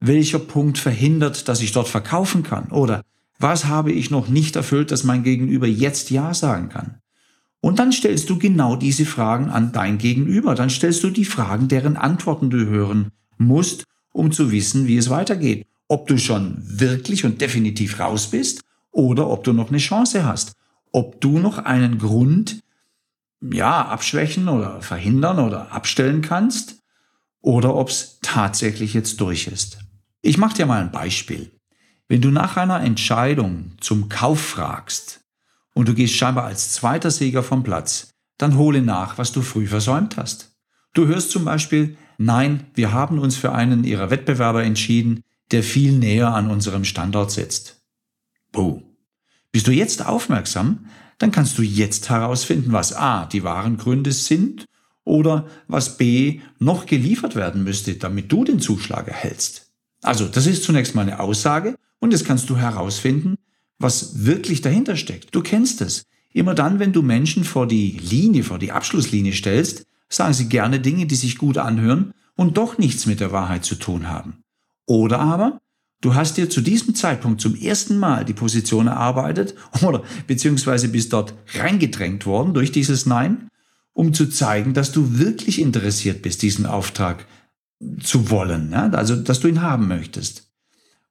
Welcher 0.00 0.38
Punkt 0.38 0.78
verhindert, 0.78 1.48
dass 1.48 1.60
ich 1.60 1.72
dort 1.72 1.88
verkaufen 1.88 2.42
kann? 2.42 2.70
Oder 2.70 3.02
was 3.38 3.66
habe 3.66 3.92
ich 3.92 4.10
noch 4.10 4.28
nicht 4.28 4.56
erfüllt, 4.56 4.90
dass 4.90 5.04
mein 5.04 5.22
Gegenüber 5.22 5.66
jetzt 5.66 6.10
Ja 6.10 6.34
sagen 6.34 6.68
kann? 6.68 6.98
Und 7.60 7.78
dann 7.78 7.92
stellst 7.92 8.28
du 8.28 8.38
genau 8.38 8.76
diese 8.76 9.06
Fragen 9.06 9.48
an 9.48 9.72
dein 9.72 9.96
Gegenüber. 9.96 10.54
Dann 10.54 10.68
stellst 10.68 11.02
du 11.02 11.10
die 11.10 11.24
Fragen, 11.24 11.68
deren 11.68 11.96
Antworten 11.96 12.50
du 12.50 12.66
hören 12.66 13.10
musst, 13.38 13.84
um 14.12 14.32
zu 14.32 14.52
wissen, 14.52 14.86
wie 14.86 14.98
es 14.98 15.08
weitergeht. 15.08 15.66
Ob 15.88 16.06
du 16.06 16.18
schon 16.18 16.58
wirklich 16.60 17.24
und 17.24 17.40
definitiv 17.40 17.98
raus 17.98 18.28
bist 18.30 18.60
oder 18.90 19.30
ob 19.30 19.44
du 19.44 19.54
noch 19.54 19.70
eine 19.70 19.78
Chance 19.78 20.26
hast. 20.26 20.52
Ob 20.92 21.20
du 21.22 21.38
noch 21.38 21.58
einen 21.58 21.98
Grund, 21.98 22.60
ja, 23.40 23.86
abschwächen 23.86 24.48
oder 24.48 24.82
verhindern 24.82 25.38
oder 25.38 25.72
abstellen 25.72 26.20
kannst 26.20 26.83
oder 27.44 27.74
ob 27.74 27.90
es 27.90 28.18
tatsächlich 28.22 28.94
jetzt 28.94 29.20
durch 29.20 29.46
ist. 29.48 29.78
Ich 30.22 30.38
mache 30.38 30.56
dir 30.56 30.66
mal 30.66 30.80
ein 30.80 30.90
Beispiel. 30.90 31.50
Wenn 32.08 32.22
du 32.22 32.30
nach 32.30 32.56
einer 32.56 32.80
Entscheidung 32.80 33.72
zum 33.80 34.08
Kauf 34.08 34.40
fragst 34.40 35.20
und 35.74 35.86
du 35.86 35.94
gehst 35.94 36.14
scheinbar 36.14 36.44
als 36.44 36.72
zweiter 36.72 37.10
Sieger 37.10 37.42
vom 37.42 37.62
Platz, 37.62 38.08
dann 38.38 38.56
hole 38.56 38.80
nach, 38.80 39.18
was 39.18 39.32
du 39.32 39.42
früh 39.42 39.66
versäumt 39.66 40.16
hast. 40.16 40.56
Du 40.94 41.06
hörst 41.06 41.30
zum 41.32 41.44
Beispiel, 41.44 41.98
nein, 42.16 42.64
wir 42.74 42.92
haben 42.92 43.18
uns 43.18 43.36
für 43.36 43.52
einen 43.52 43.84
ihrer 43.84 44.08
Wettbewerber 44.08 44.64
entschieden, 44.64 45.22
der 45.50 45.62
viel 45.62 45.92
näher 45.92 46.32
an 46.32 46.50
unserem 46.50 46.84
Standort 46.84 47.30
sitzt. 47.30 47.82
Buh. 48.52 48.80
Bist 49.52 49.66
du 49.66 49.70
jetzt 49.70 50.04
aufmerksam, 50.06 50.86
dann 51.18 51.30
kannst 51.30 51.58
du 51.58 51.62
jetzt 51.62 52.08
herausfinden, 52.08 52.72
was 52.72 52.94
A, 52.94 53.26
die 53.26 53.44
wahren 53.44 53.76
Gründe 53.76 54.12
sind 54.12 54.64
oder 55.04 55.46
was 55.68 55.96
B 55.96 56.40
noch 56.58 56.86
geliefert 56.86 57.36
werden 57.36 57.62
müsste, 57.62 57.94
damit 57.94 58.32
du 58.32 58.44
den 58.44 58.60
Zuschlag 58.60 59.08
erhältst. 59.08 59.70
Also, 60.02 60.26
das 60.26 60.46
ist 60.46 60.64
zunächst 60.64 60.94
mal 60.94 61.02
eine 61.02 61.20
Aussage 61.20 61.76
und 61.98 62.12
jetzt 62.12 62.26
kannst 62.26 62.50
du 62.50 62.56
herausfinden, 62.56 63.36
was 63.78 64.24
wirklich 64.24 64.60
dahinter 64.60 64.96
steckt. 64.96 65.34
Du 65.34 65.42
kennst 65.42 65.80
es. 65.80 66.04
Immer 66.32 66.54
dann, 66.54 66.78
wenn 66.78 66.92
du 66.92 67.02
Menschen 67.02 67.44
vor 67.44 67.66
die 67.66 67.92
Linie, 67.92 68.42
vor 68.42 68.58
die 68.58 68.72
Abschlusslinie 68.72 69.32
stellst, 69.32 69.86
sagen 70.08 70.34
sie 70.34 70.48
gerne 70.48 70.80
Dinge, 70.80 71.06
die 71.06 71.14
sich 71.14 71.38
gut 71.38 71.58
anhören 71.58 72.12
und 72.36 72.56
doch 72.56 72.78
nichts 72.78 73.06
mit 73.06 73.20
der 73.20 73.32
Wahrheit 73.32 73.64
zu 73.64 73.76
tun 73.76 74.08
haben. 74.08 74.42
Oder 74.86 75.20
aber, 75.20 75.60
du 76.00 76.14
hast 76.14 76.36
dir 76.36 76.50
zu 76.50 76.60
diesem 76.60 76.94
Zeitpunkt 76.94 77.40
zum 77.40 77.54
ersten 77.54 77.98
Mal 77.98 78.24
die 78.24 78.32
Position 78.32 78.88
erarbeitet 78.88 79.54
oder 79.82 80.02
beziehungsweise 80.26 80.88
bist 80.88 81.12
dort 81.12 81.34
reingedrängt 81.54 82.26
worden 82.26 82.52
durch 82.52 82.72
dieses 82.72 83.06
Nein 83.06 83.48
um 83.94 84.12
zu 84.12 84.26
zeigen, 84.26 84.74
dass 84.74 84.92
du 84.92 85.18
wirklich 85.18 85.60
interessiert 85.60 86.20
bist, 86.20 86.42
diesen 86.42 86.66
Auftrag 86.66 87.26
zu 88.02 88.30
wollen, 88.30 88.70
ja? 88.72 88.90
also 88.90 89.16
dass 89.16 89.40
du 89.40 89.48
ihn 89.48 89.62
haben 89.62 89.88
möchtest. 89.88 90.50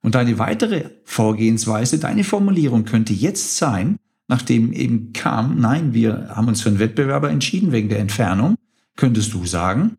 Und 0.00 0.14
deine 0.14 0.38
weitere 0.38 0.90
Vorgehensweise, 1.04 1.98
deine 1.98 2.24
Formulierung 2.24 2.84
könnte 2.84 3.14
jetzt 3.14 3.56
sein, 3.56 3.96
nachdem 4.28 4.72
eben 4.72 5.12
kam, 5.12 5.58
nein, 5.58 5.94
wir 5.94 6.28
haben 6.28 6.48
uns 6.48 6.60
für 6.62 6.68
einen 6.68 6.78
Wettbewerber 6.78 7.30
entschieden 7.30 7.72
wegen 7.72 7.88
der 7.88 8.00
Entfernung, 8.00 8.56
könntest 8.96 9.32
du 9.32 9.46
sagen, 9.46 9.96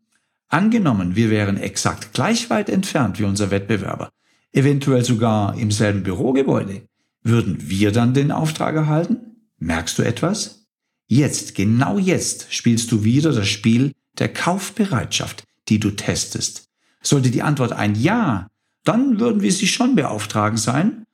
angenommen, 0.47 1.15
wir 1.15 1.29
wären 1.29 1.57
exakt 1.57 2.13
gleich 2.13 2.49
weit 2.49 2.69
entfernt 2.69 3.19
wie 3.19 3.23
unser 3.23 3.51
Wettbewerber, 3.51 4.09
eventuell 4.51 5.03
sogar 5.03 5.57
im 5.57 5.71
selben 5.71 6.03
Bürogebäude, 6.03 6.83
würden 7.23 7.57
wir 7.67 7.91
dann 7.91 8.13
den 8.13 8.31
Auftrag 8.31 8.75
erhalten? 8.75 9.17
Merkst 9.57 9.97
du 9.97 10.03
etwas? 10.03 10.64
Jetzt, 11.07 11.55
genau 11.55 11.97
jetzt, 11.97 12.53
spielst 12.53 12.91
du 12.91 13.03
wieder 13.03 13.31
das 13.31 13.47
Spiel 13.47 13.93
der 14.17 14.31
Kaufbereitschaft, 14.33 15.43
die 15.67 15.79
du 15.79 15.91
testest. 15.91 16.69
Sollte 17.01 17.29
die 17.29 17.43
Antwort 17.43 17.73
ein 17.73 17.95
Ja, 17.95 18.47
dann 18.83 19.19
würden 19.19 19.41
wir 19.41 19.51
sie 19.51 19.67
schon 19.67 19.95
beauftragen 19.95 20.57
sein. 20.57 21.05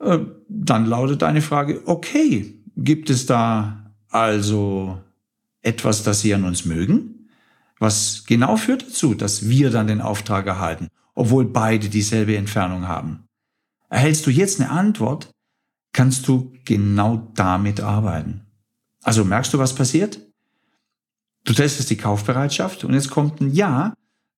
Äh, 0.00 0.20
dann 0.48 0.86
lautet 0.86 1.22
deine 1.22 1.42
Frage, 1.42 1.82
okay, 1.86 2.58
gibt 2.76 3.10
es 3.10 3.26
da 3.26 3.92
also 4.08 5.00
etwas, 5.62 6.02
das 6.02 6.20
Sie 6.20 6.34
an 6.34 6.44
uns 6.44 6.64
mögen? 6.64 7.28
Was 7.78 8.24
genau 8.26 8.56
führt 8.56 8.82
dazu, 8.82 9.14
dass 9.14 9.48
wir 9.48 9.70
dann 9.70 9.88
den 9.88 10.00
Auftrag 10.00 10.46
erhalten, 10.46 10.88
obwohl 11.14 11.44
beide 11.44 11.88
dieselbe 11.88 12.36
Entfernung 12.36 12.86
haben? 12.86 13.24
Erhältst 13.88 14.26
du 14.26 14.30
jetzt 14.30 14.60
eine 14.60 14.70
Antwort, 14.70 15.30
kannst 15.92 16.28
du 16.28 16.52
genau 16.64 17.30
damit 17.34 17.80
arbeiten. 17.80 18.41
Also 19.02 19.24
merkst 19.24 19.52
du, 19.52 19.58
was 19.58 19.74
passiert? 19.74 20.20
Du 21.44 21.52
testest 21.52 21.90
die 21.90 21.96
Kaufbereitschaft 21.96 22.84
und 22.84 22.94
jetzt 22.94 23.10
kommt 23.10 23.40
ein 23.40 23.52
Ja. 23.52 23.94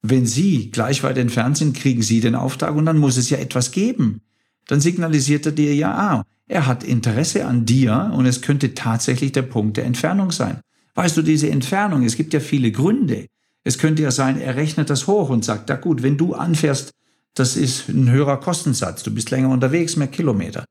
Wenn 0.07 0.27
Sie 0.27 0.71
gleich 0.71 1.03
weit 1.03 1.17
entfernt 1.17 1.57
sind, 1.57 1.75
kriegen 1.77 2.03
Sie 2.03 2.21
den 2.21 2.35
Auftrag 2.35 2.75
und 2.75 2.85
dann 2.85 2.99
muss 2.99 3.17
es 3.17 3.31
ja 3.31 3.39
etwas 3.39 3.71
geben. 3.71 4.21
Dann 4.67 4.81
signalisiert 4.81 5.47
er 5.47 5.53
dir 5.53 5.75
ja, 5.75 5.95
ah, 5.95 6.25
er 6.47 6.67
hat 6.67 6.85
Interesse 6.85 7.47
an 7.47 7.65
dir 7.65 8.13
und 8.15 8.27
es 8.27 8.43
könnte 8.43 8.75
tatsächlich 8.75 9.33
der 9.33 9.43
Punkt 9.43 9.77
der 9.77 9.87
Entfernung 9.87 10.31
sein. 10.31 10.61
Weißt 10.95 11.17
du, 11.17 11.23
diese 11.23 11.49
Entfernung, 11.51 12.05
es 12.05 12.17
gibt 12.17 12.35
ja 12.35 12.41
viele 12.41 12.71
Gründe. 12.71 13.27
Es 13.65 13.79
könnte 13.79 14.03
ja 14.03 14.11
sein, 14.11 14.39
er 14.39 14.57
rechnet 14.57 14.91
das 14.91 15.07
hoch 15.07 15.31
und 15.31 15.45
sagt, 15.45 15.69
na 15.69 15.77
gut, 15.77 16.03
wenn 16.03 16.19
du 16.19 16.35
anfährst, 16.35 16.91
das 17.35 17.57
ist 17.57 17.89
ein 17.89 18.11
höherer 18.11 18.39
Kostensatz, 18.39 19.03
du 19.03 19.13
bist 19.13 19.31
länger 19.31 19.49
unterwegs, 19.49 19.97
mehr 19.97 20.09
Kilometer. 20.09 20.65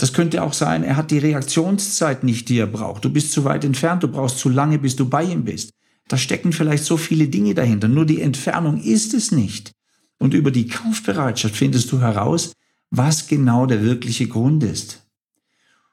Das 0.00 0.14
könnte 0.14 0.42
auch 0.42 0.54
sein, 0.54 0.82
er 0.82 0.96
hat 0.96 1.10
die 1.10 1.18
Reaktionszeit 1.18 2.24
nicht, 2.24 2.48
die 2.48 2.56
er 2.56 2.66
braucht. 2.66 3.04
Du 3.04 3.10
bist 3.10 3.32
zu 3.32 3.44
weit 3.44 3.66
entfernt, 3.66 4.02
du 4.02 4.08
brauchst 4.08 4.38
zu 4.38 4.48
lange, 4.48 4.78
bis 4.78 4.96
du 4.96 5.06
bei 5.06 5.22
ihm 5.24 5.44
bist. 5.44 5.74
Da 6.08 6.16
stecken 6.16 6.54
vielleicht 6.54 6.84
so 6.84 6.96
viele 6.96 7.28
Dinge 7.28 7.52
dahinter, 7.52 7.86
nur 7.86 8.06
die 8.06 8.22
Entfernung 8.22 8.82
ist 8.82 9.12
es 9.12 9.30
nicht. 9.30 9.72
Und 10.18 10.32
über 10.32 10.52
die 10.52 10.68
Kaufbereitschaft 10.68 11.54
findest 11.54 11.92
du 11.92 12.00
heraus, 12.00 12.54
was 12.90 13.28
genau 13.28 13.66
der 13.66 13.82
wirkliche 13.82 14.26
Grund 14.26 14.64
ist. 14.64 15.02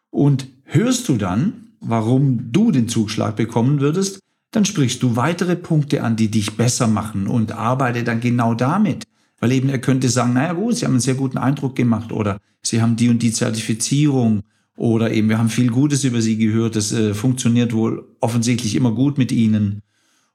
Und 0.10 0.48
hörst 0.64 1.10
du 1.10 1.18
dann, 1.18 1.72
warum 1.82 2.54
du 2.54 2.72
den 2.72 2.88
Zugschlag 2.88 3.36
bekommen 3.36 3.82
würdest, 3.82 4.22
dann 4.52 4.64
sprichst 4.64 5.04
du 5.04 5.18
weitere 5.18 5.58
Punkte 5.58 6.02
an, 6.02 6.16
die 6.16 6.32
dich 6.32 6.56
besser 6.56 6.88
machen 6.88 7.28
und 7.28 7.52
arbeite 7.52 8.06
dann 8.06 8.22
genau 8.22 8.54
damit. 8.54 9.04
Weil 9.39 9.51
eben 9.51 9.70
er 9.70 9.79
könnte 9.79 10.10
sagen, 10.10 10.34
naja 10.34 10.53
gut, 10.53 10.75
Sie 10.75 10.86
haben 10.86 10.94
einen 10.94 11.00
sehr 11.00 11.15
guten 11.15 11.38
Eindruck 11.38 11.75
gemacht 11.75 12.12
oder 12.12 12.39
Sie 12.62 12.82
haben 12.82 12.96
die 12.96 13.10
und 13.10 13.22
die 13.22 13.32
Zertifizierung 13.32 14.44
oder 14.75 15.12
eben 15.12 15.29
wir 15.29 15.38
haben 15.38 15.50
viel 15.50 15.70
Gutes 15.70 16.03
über 16.03 16.22
Sie 16.22 16.38
gehört, 16.38 16.75
das 16.75 16.91
äh, 16.91 17.13
funktioniert 17.13 17.74
wohl 17.74 18.06
offensichtlich 18.20 18.75
immer 18.75 18.91
gut 18.91 19.17
mit 19.17 19.32
Ihnen 19.32 19.82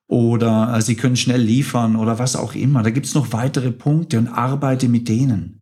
oder 0.07 0.75
äh, 0.77 0.83
Sie 0.83 0.95
können 0.95 1.17
schnell 1.17 1.41
liefern 1.41 1.97
oder 1.97 2.19
was 2.19 2.37
auch 2.37 2.55
immer. 2.55 2.83
Da 2.83 2.91
gibt's 2.91 3.15
noch 3.15 3.33
weitere 3.33 3.73
Punkte 3.73 4.19
und 4.19 4.29
arbeite 4.29 4.89
mit 4.89 5.09
denen. 5.09 5.61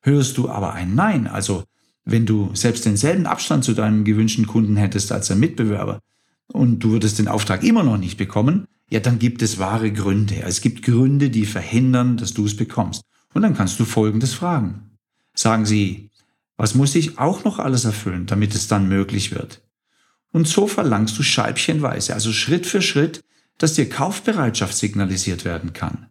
Hörst 0.00 0.38
du 0.38 0.48
aber 0.48 0.72
ein 0.74 0.94
Nein, 0.94 1.26
also 1.26 1.64
wenn 2.04 2.24
du 2.24 2.50
selbst 2.54 2.86
denselben 2.86 3.26
Abstand 3.26 3.64
zu 3.64 3.74
deinem 3.74 4.04
gewünschten 4.04 4.46
Kunden 4.46 4.76
hättest 4.76 5.12
als 5.12 5.30
ein 5.30 5.40
Mitbewerber 5.40 6.00
und 6.52 6.78
du 6.80 6.92
würdest 6.92 7.18
den 7.18 7.28
Auftrag 7.28 7.62
immer 7.62 7.82
noch 7.82 7.98
nicht 7.98 8.16
bekommen, 8.16 8.66
ja, 8.90 9.00
dann 9.00 9.18
gibt 9.18 9.42
es 9.42 9.58
wahre 9.58 9.92
Gründe. 9.92 10.42
Es 10.42 10.60
gibt 10.60 10.82
Gründe, 10.82 11.30
die 11.30 11.46
verhindern, 11.46 12.16
dass 12.16 12.34
du 12.34 12.46
es 12.46 12.56
bekommst. 12.56 13.02
Und 13.34 13.42
dann 13.42 13.54
kannst 13.54 13.78
du 13.78 13.84
Folgendes 13.84 14.34
fragen. 14.34 14.90
Sagen 15.34 15.66
sie, 15.66 16.10
was 16.56 16.74
muss 16.74 16.94
ich 16.94 17.18
auch 17.18 17.44
noch 17.44 17.58
alles 17.58 17.84
erfüllen, 17.84 18.26
damit 18.26 18.54
es 18.54 18.66
dann 18.66 18.88
möglich 18.88 19.32
wird? 19.32 19.62
Und 20.32 20.48
so 20.48 20.66
verlangst 20.66 21.18
du 21.18 21.22
scheibchenweise, 21.22 22.14
also 22.14 22.32
Schritt 22.32 22.66
für 22.66 22.82
Schritt, 22.82 23.20
dass 23.58 23.74
dir 23.74 23.88
Kaufbereitschaft 23.88 24.76
signalisiert 24.76 25.44
werden 25.44 25.72
kann. 25.72 26.06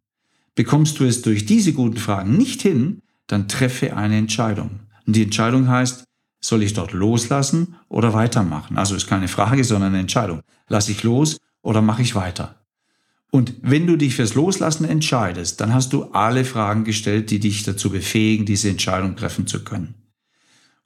Bekommst 0.56 1.00
du 1.00 1.06
es 1.06 1.22
durch 1.22 1.46
diese 1.46 1.74
guten 1.74 1.98
Fragen 1.98 2.38
nicht 2.38 2.62
hin, 2.62 3.02
dann 3.28 3.48
treffe 3.48 3.96
eine 3.96 4.18
Entscheidung. 4.18 4.80
Und 5.06 5.16
die 5.16 5.24
Entscheidung 5.24 5.68
heißt, 5.68 6.04
soll 6.40 6.64
ich 6.64 6.74
dort 6.74 6.94
loslassen 6.94 7.76
oder 7.90 8.14
weitermachen? 8.14 8.78
Also 8.78 8.96
ist 8.96 9.08
keine 9.08 9.28
Frage, 9.28 9.64
sondern 9.64 9.94
eine 9.94 10.00
Entscheidung. 10.00 10.42
Lass 10.68 10.90
ich 10.90 11.04
los 11.04 11.38
oder 11.62 11.82
mache 11.82 12.02
ich 12.02 12.16
weiter? 12.16 12.56
Und 13.32 13.56
wenn 13.62 13.88
du 13.88 13.98
dich 13.98 14.16
fürs 14.16 14.36
Loslassen 14.36 14.86
entscheidest, 14.86 15.60
dann 15.60 15.74
hast 15.74 15.92
du 15.94 16.06
alle 16.06 16.46
Fragen 16.46 16.86
gestellt, 16.86 17.30
die 17.30 17.40
dich 17.40 17.64
dazu 17.64 17.90
befähigen, 17.90 18.46
diese 18.46 18.70
Entscheidung 18.70 19.16
treffen 19.16 19.48
zu 19.48 19.64
können. 19.64 19.96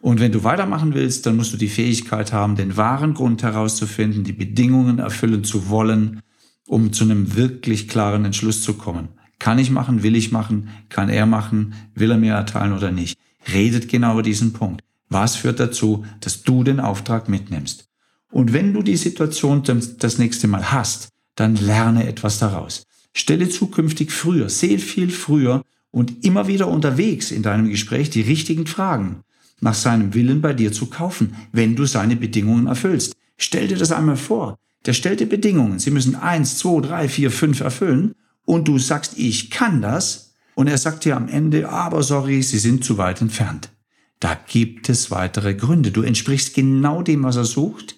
Und 0.02 0.20
wenn 0.20 0.32
du 0.32 0.44
weitermachen 0.44 0.96
willst, 0.96 1.28
dann 1.28 1.36
musst 1.36 1.54
du 1.54 1.58
die 1.58 1.70
Fähigkeit 1.70 2.34
haben, 2.34 2.56
den 2.56 2.76
wahren 2.76 3.14
Grund 3.14 3.44
herauszufinden, 3.44 4.24
die 4.24 4.34
Bedingungen 4.34 4.98
erfüllen 4.98 5.44
zu 5.44 5.70
wollen, 5.70 6.22
um 6.68 6.92
zu 6.92 7.04
einem 7.04 7.36
wirklich 7.36 7.88
klaren 7.88 8.26
Entschluss 8.26 8.64
zu 8.64 8.74
kommen. 8.74 9.10
Kann 9.38 9.60
ich 9.60 9.70
machen, 9.70 10.02
will 10.02 10.16
ich 10.16 10.32
machen, 10.32 10.70
kann 10.90 11.10
er 11.10 11.28
machen, 11.28 11.76
will 11.94 12.12
er 12.12 12.18
mir 12.18 12.34
erteilen 12.34 12.74
oder 12.74 12.92
nicht. 12.92 13.18
Redet 13.54 13.90
genau 13.90 14.14
über 14.14 14.24
diesen 14.24 14.54
Punkt. 14.54 14.82
Was 15.10 15.36
führt 15.36 15.60
dazu, 15.60 16.06
dass 16.20 16.42
du 16.42 16.64
den 16.64 16.80
Auftrag 16.80 17.30
mitnimmst? 17.30 17.88
Und 18.32 18.54
wenn 18.54 18.74
du 18.74 18.82
die 18.82 18.96
Situation 18.96 19.62
das 20.00 20.18
nächste 20.18 20.48
Mal 20.48 20.72
hast, 20.72 21.10
dann 21.36 21.56
lerne 21.56 22.08
etwas 22.08 22.40
daraus. 22.40 22.84
Stelle 23.14 23.50
zukünftig 23.50 24.12
früher, 24.12 24.50
sehr 24.50 24.80
viel 24.80 25.10
früher 25.10 25.64
und 25.92 26.24
immer 26.24 26.48
wieder 26.48 26.68
unterwegs 26.68 27.32
in 27.32 27.44
deinem 27.44 27.70
Gespräch 27.70 28.10
die 28.10 28.22
richtigen 28.22 28.68
Fragen 28.68 29.24
nach 29.60 29.76
seinem 29.76 30.14
Willen 30.14 30.42
bei 30.42 30.54
dir 30.54 30.72
zu 30.72 30.88
kaufen, 30.88 31.36
wenn 31.52 31.76
du 31.76 31.86
seine 31.86 32.16
Bedingungen 32.16 32.68
erfüllst. 32.68 33.16
Stell 33.38 33.68
dir 33.68 33.78
das 33.78 33.92
einmal 33.92 34.18
vor. 34.18 34.58
Der 34.86 34.94
stellt 34.94 35.20
dir 35.20 35.30
Bedingungen. 35.30 35.80
Sie 35.80 35.92
müssen 35.92 36.16
eins, 36.16 36.58
zwei, 36.58 36.82
drei, 36.82 37.08
vier, 37.08 37.30
fünf 37.32 37.60
erfüllen 37.60 38.16
und 38.46 38.68
du 38.68 38.80
sagst, 38.80 39.18
ich 39.18 39.52
kann 39.52 39.82
das 39.82 40.34
und 40.56 40.68
er 40.68 40.78
sagt 40.78 41.06
dir 41.06 41.16
am 41.16 41.28
Ende, 41.28 41.70
aber 41.70 42.02
sorry, 42.02 42.42
Sie 42.42 42.58
sind 42.58 42.84
zu 42.84 42.98
weit 42.98 43.22
entfernt. 43.22 43.70
Da 44.20 44.36
gibt 44.48 44.90
es 44.90 45.12
weitere 45.12 45.54
Gründe. 45.54 45.92
Du 45.92 46.02
entsprichst 46.02 46.54
genau 46.54 47.02
dem, 47.04 47.24
was 47.24 47.36
er 47.36 47.46
sucht 47.46 47.98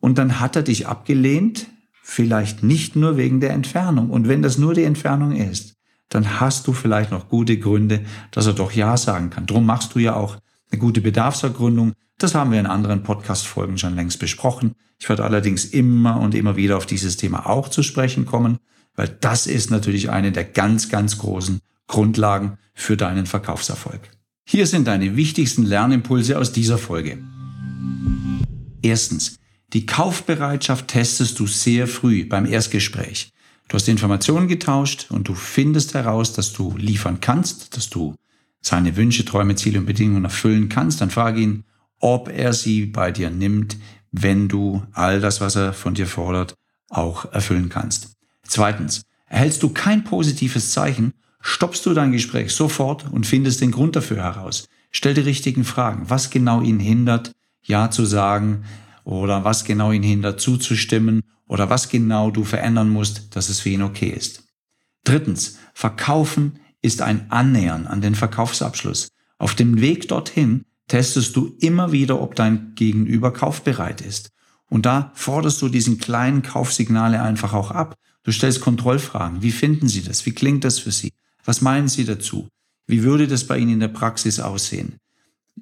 und 0.00 0.18
dann 0.18 0.40
hat 0.40 0.56
er 0.56 0.62
dich 0.62 0.86
abgelehnt, 0.86 1.66
vielleicht 2.10 2.64
nicht 2.64 2.96
nur 2.96 3.16
wegen 3.16 3.38
der 3.38 3.50
Entfernung. 3.50 4.10
Und 4.10 4.26
wenn 4.26 4.42
das 4.42 4.58
nur 4.58 4.74
die 4.74 4.82
Entfernung 4.82 5.30
ist, 5.30 5.76
dann 6.08 6.40
hast 6.40 6.66
du 6.66 6.72
vielleicht 6.72 7.12
noch 7.12 7.28
gute 7.28 7.56
Gründe, 7.56 8.00
dass 8.32 8.46
er 8.46 8.52
doch 8.52 8.72
Ja 8.72 8.96
sagen 8.96 9.30
kann. 9.30 9.46
Drum 9.46 9.64
machst 9.64 9.94
du 9.94 10.00
ja 10.00 10.16
auch 10.16 10.36
eine 10.72 10.80
gute 10.80 11.02
Bedarfsergründung. 11.02 11.92
Das 12.18 12.34
haben 12.34 12.50
wir 12.50 12.58
in 12.58 12.66
anderen 12.66 13.04
Podcast-Folgen 13.04 13.78
schon 13.78 13.94
längst 13.94 14.18
besprochen. 14.18 14.74
Ich 14.98 15.08
werde 15.08 15.22
allerdings 15.22 15.64
immer 15.64 16.18
und 16.18 16.34
immer 16.34 16.56
wieder 16.56 16.78
auf 16.78 16.84
dieses 16.84 17.16
Thema 17.16 17.48
auch 17.48 17.68
zu 17.68 17.84
sprechen 17.84 18.26
kommen, 18.26 18.58
weil 18.96 19.16
das 19.20 19.46
ist 19.46 19.70
natürlich 19.70 20.10
eine 20.10 20.32
der 20.32 20.44
ganz, 20.44 20.88
ganz 20.88 21.16
großen 21.18 21.60
Grundlagen 21.86 22.58
für 22.74 22.96
deinen 22.96 23.26
Verkaufserfolg. 23.26 24.00
Hier 24.44 24.66
sind 24.66 24.88
deine 24.88 25.14
wichtigsten 25.14 25.62
Lernimpulse 25.62 26.36
aus 26.36 26.50
dieser 26.50 26.76
Folge. 26.76 27.18
Erstens, 28.82 29.39
die 29.72 29.86
Kaufbereitschaft 29.86 30.88
testest 30.88 31.38
du 31.38 31.46
sehr 31.46 31.86
früh 31.86 32.24
beim 32.24 32.46
Erstgespräch. 32.46 33.32
Du 33.68 33.76
hast 33.76 33.88
Informationen 33.88 34.48
getauscht 34.48 35.06
und 35.10 35.28
du 35.28 35.34
findest 35.34 35.94
heraus, 35.94 36.32
dass 36.32 36.52
du 36.52 36.76
liefern 36.76 37.20
kannst, 37.20 37.76
dass 37.76 37.88
du 37.88 38.16
seine 38.60 38.96
Wünsche, 38.96 39.24
Träume, 39.24 39.54
Ziele 39.54 39.78
und 39.78 39.86
Bedingungen 39.86 40.24
erfüllen 40.24 40.68
kannst. 40.68 41.00
Dann 41.00 41.10
frage 41.10 41.40
ihn, 41.40 41.64
ob 42.00 42.28
er 42.28 42.52
sie 42.52 42.86
bei 42.86 43.12
dir 43.12 43.30
nimmt, 43.30 43.76
wenn 44.10 44.48
du 44.48 44.82
all 44.92 45.20
das, 45.20 45.40
was 45.40 45.54
er 45.54 45.72
von 45.72 45.94
dir 45.94 46.06
fordert, 46.06 46.54
auch 46.88 47.32
erfüllen 47.32 47.68
kannst. 47.68 48.10
Zweitens, 48.42 49.02
erhältst 49.26 49.62
du 49.62 49.68
kein 49.68 50.02
positives 50.02 50.72
Zeichen, 50.72 51.12
stoppst 51.40 51.86
du 51.86 51.94
dein 51.94 52.10
Gespräch 52.10 52.52
sofort 52.52 53.10
und 53.10 53.26
findest 53.26 53.60
den 53.60 53.70
Grund 53.70 53.94
dafür 53.94 54.18
heraus. 54.18 54.66
Stell 54.90 55.14
die 55.14 55.20
richtigen 55.20 55.64
Fragen. 55.64 56.10
Was 56.10 56.30
genau 56.30 56.60
ihn 56.60 56.80
hindert, 56.80 57.30
Ja 57.62 57.90
zu 57.90 58.04
sagen? 58.04 58.64
Oder 59.10 59.44
was 59.44 59.64
genau 59.64 59.92
ihn 59.92 60.02
hindert 60.02 60.40
zuzustimmen 60.40 61.22
oder 61.46 61.70
was 61.70 61.88
genau 61.88 62.30
du 62.30 62.44
verändern 62.44 62.90
musst, 62.90 63.34
dass 63.34 63.48
es 63.48 63.60
für 63.60 63.70
ihn 63.70 63.82
okay 63.82 64.08
ist. 64.08 64.44
Drittens, 65.04 65.58
Verkaufen 65.74 66.60
ist 66.82 67.02
ein 67.02 67.30
Annähern 67.30 67.86
an 67.86 68.00
den 68.00 68.14
Verkaufsabschluss. 68.14 69.08
Auf 69.38 69.54
dem 69.54 69.80
Weg 69.80 70.08
dorthin 70.08 70.64
testest 70.88 71.34
du 71.36 71.56
immer 71.60 71.92
wieder, 71.92 72.20
ob 72.20 72.34
dein 72.34 72.74
Gegenüber 72.74 73.32
kaufbereit 73.32 74.00
ist. 74.00 74.30
Und 74.68 74.86
da 74.86 75.10
forderst 75.14 75.60
du 75.62 75.68
diesen 75.68 75.98
kleinen 75.98 76.42
Kaufsignale 76.42 77.22
einfach 77.22 77.54
auch 77.54 77.70
ab. 77.70 77.96
Du 78.22 78.32
stellst 78.32 78.60
Kontrollfragen. 78.60 79.42
Wie 79.42 79.50
finden 79.50 79.88
Sie 79.88 80.02
das? 80.02 80.26
Wie 80.26 80.32
klingt 80.32 80.64
das 80.64 80.78
für 80.78 80.92
Sie? 80.92 81.12
Was 81.44 81.60
meinen 81.60 81.88
Sie 81.88 82.04
dazu? 82.04 82.48
Wie 82.86 83.02
würde 83.02 83.26
das 83.26 83.46
bei 83.46 83.58
Ihnen 83.58 83.72
in 83.72 83.80
der 83.80 83.88
Praxis 83.88 84.40
aussehen? 84.40 84.96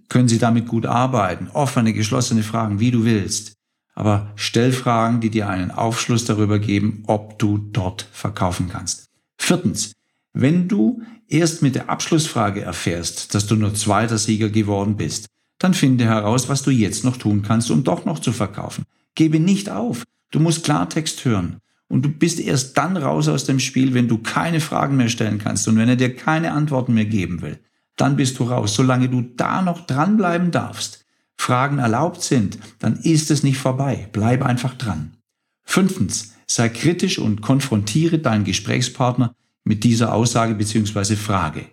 Können 0.08 0.28
Sie 0.28 0.38
damit 0.38 0.66
gut 0.66 0.87
arbeiten. 0.87 1.48
Offene, 1.52 1.92
geschlossene 1.92 2.42
Fragen, 2.42 2.80
wie 2.80 2.90
du 2.90 3.04
willst. 3.04 3.54
Aber 3.94 4.32
stell 4.37 4.72
Fragen, 4.72 5.20
die 5.20 5.30
dir 5.30 5.48
einen 5.48 5.70
Aufschluss 5.70 6.24
darüber 6.24 6.58
geben, 6.58 7.02
ob 7.06 7.38
du 7.38 7.58
dort 7.58 8.06
verkaufen 8.12 8.68
kannst. 8.70 9.06
Viertens, 9.38 9.92
wenn 10.32 10.68
du 10.68 11.02
erst 11.26 11.62
mit 11.62 11.74
der 11.74 11.90
Abschlussfrage 11.90 12.62
erfährst, 12.62 13.34
dass 13.34 13.46
du 13.46 13.56
nur 13.56 13.74
zweiter 13.74 14.18
Sieger 14.18 14.50
geworden 14.50 14.96
bist, 14.96 15.26
dann 15.58 15.74
finde 15.74 16.04
heraus, 16.04 16.48
was 16.48 16.62
du 16.62 16.70
jetzt 16.70 17.04
noch 17.04 17.16
tun 17.16 17.42
kannst, 17.42 17.70
um 17.70 17.82
doch 17.82 18.04
noch 18.04 18.20
zu 18.20 18.32
verkaufen. 18.32 18.84
Gebe 19.14 19.40
nicht 19.40 19.68
auf. 19.68 20.04
Du 20.30 20.38
musst 20.40 20.64
Klartext 20.64 21.24
hören. 21.24 21.58
und 21.88 22.04
du 22.04 22.11
bist 22.11 22.38
erst 22.38 22.76
dann 22.76 22.96
raus 22.96 23.28
aus 23.28 23.44
dem 23.44 23.58
Spiel, 23.58 23.94
wenn 23.94 24.08
du 24.08 24.18
keine 24.18 24.61
Fragen 24.61 24.96
mehr 24.96 25.08
stellen 25.08 25.38
kannst 25.38 25.66
und 25.68 25.76
wenn 25.76 25.88
er 25.88 25.96
dir 25.96 26.14
keine 26.14 26.52
Antworten 26.52 26.94
mehr 26.94 27.06
geben 27.06 27.40
will. 27.40 27.58
Dann 27.98 28.16
bist 28.16 28.38
du 28.38 28.44
raus. 28.44 28.74
Solange 28.74 29.11
du 29.11 29.20
da 29.20 29.61
noch 29.61 29.84
dranbleiben 29.84 30.50
darfst, 30.50 31.04
Fragen 31.37 31.78
erlaubt 31.78 32.22
sind, 32.22 32.58
dann 32.78 32.96
ist 32.96 33.30
es 33.30 33.42
nicht 33.42 33.58
vorbei. 33.58 34.08
Bleib 34.12 34.42
einfach 34.42 34.74
dran. 34.74 35.16
Fünftens, 35.64 36.34
sei 36.46 36.68
kritisch 36.70 37.18
und 37.18 37.42
konfrontiere 37.42 38.18
deinen 38.18 38.44
Gesprächspartner 38.44 39.34
mit 39.64 39.84
dieser 39.84 40.14
Aussage 40.14 40.54
bzw. 40.54 41.16
Frage. 41.16 41.66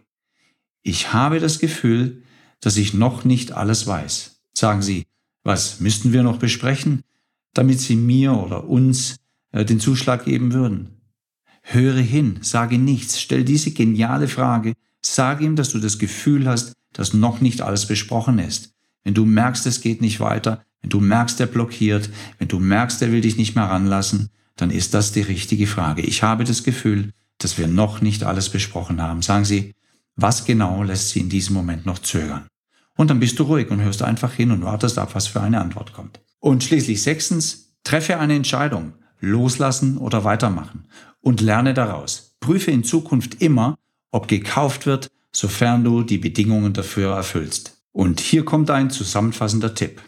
Ich 0.81 1.13
habe 1.13 1.39
das 1.39 1.59
Gefühl, 1.59 2.23
dass 2.59 2.77
ich 2.77 2.93
noch 2.93 3.23
nicht 3.23 3.53
alles 3.53 3.87
weiß. 3.87 4.41
Sagen 4.53 4.81
Sie, 4.81 5.05
was 5.43 5.79
müssten 5.79 6.11
wir 6.11 6.23
noch 6.23 6.37
besprechen, 6.37 7.03
damit 7.53 7.79
Sie 7.79 7.95
mir 7.95 8.33
oder 8.33 8.67
uns 8.67 9.17
äh, 9.51 9.63
den 9.63 9.79
Zuschlag 9.79 10.25
geben 10.25 10.53
würden? 10.53 11.01
Höre 11.61 12.01
hin, 12.01 12.39
sage 12.41 12.77
nichts, 12.77 13.19
stell 13.19 13.43
diese 13.43 13.71
geniale 13.71 14.27
Frage, 14.27 14.73
sage 15.13 15.45
ihm, 15.45 15.55
dass 15.55 15.69
du 15.69 15.79
das 15.79 15.99
Gefühl 15.99 16.47
hast, 16.47 16.73
dass 16.93 17.13
noch 17.13 17.41
nicht 17.41 17.61
alles 17.61 17.85
besprochen 17.85 18.39
ist. 18.39 18.73
Wenn 19.03 19.13
du 19.13 19.25
merkst, 19.25 19.65
es 19.67 19.81
geht 19.81 20.01
nicht 20.01 20.19
weiter, 20.19 20.63
wenn 20.81 20.89
du 20.89 20.99
merkst, 20.99 21.39
er 21.39 21.47
blockiert, 21.47 22.09
wenn 22.39 22.47
du 22.47 22.59
merkst, 22.59 23.01
er 23.01 23.11
will 23.11 23.21
dich 23.21 23.37
nicht 23.37 23.55
mehr 23.55 23.65
ranlassen, 23.65 24.29
dann 24.55 24.71
ist 24.71 24.93
das 24.93 25.11
die 25.11 25.21
richtige 25.21 25.67
Frage. 25.67 26.01
Ich 26.01 26.23
habe 26.23 26.43
das 26.43 26.63
Gefühl, 26.63 27.11
dass 27.37 27.57
wir 27.57 27.67
noch 27.67 28.01
nicht 28.01 28.23
alles 28.23 28.49
besprochen 28.49 29.01
haben. 29.01 29.21
Sagen 29.21 29.45
Sie, 29.45 29.73
was 30.15 30.45
genau 30.45 30.83
lässt 30.83 31.09
Sie 31.09 31.19
in 31.19 31.29
diesem 31.29 31.53
Moment 31.53 31.85
noch 31.85 31.99
zögern? 31.99 32.47
Und 32.95 33.09
dann 33.09 33.19
bist 33.19 33.37
du 33.39 33.43
ruhig 33.43 33.69
und 33.71 33.81
hörst 33.81 34.01
einfach 34.01 34.31
hin 34.31 34.51
und 34.51 34.63
wartest 34.63 34.97
ab, 34.97 35.13
was 35.13 35.27
für 35.27 35.41
eine 35.41 35.59
Antwort 35.59 35.91
kommt. 35.91 36.21
Und 36.39 36.63
schließlich 36.63 37.01
sechstens, 37.01 37.75
treffe 37.83 38.17
eine 38.17 38.35
Entscheidung, 38.35 38.93
loslassen 39.19 39.97
oder 39.97 40.23
weitermachen 40.23 40.85
und 41.19 41.41
lerne 41.41 41.73
daraus. 41.73 42.35
Prüfe 42.39 42.71
in 42.71 42.83
Zukunft 42.83 43.41
immer, 43.41 43.75
ob 44.15 44.29
gekauft 44.29 44.85
wird, 44.85 45.11
sofern 45.33 45.83
du 45.83 46.01
die 46.01 46.17
Bedingungen 46.17 46.71
dafür 46.71 47.13
erfüllst. 47.13 47.81
Und 47.91 48.21
hier 48.21 48.45
kommt 48.45 48.71
ein 48.71 48.89
zusammenfassender 48.89 49.75
Tipp. 49.75 50.01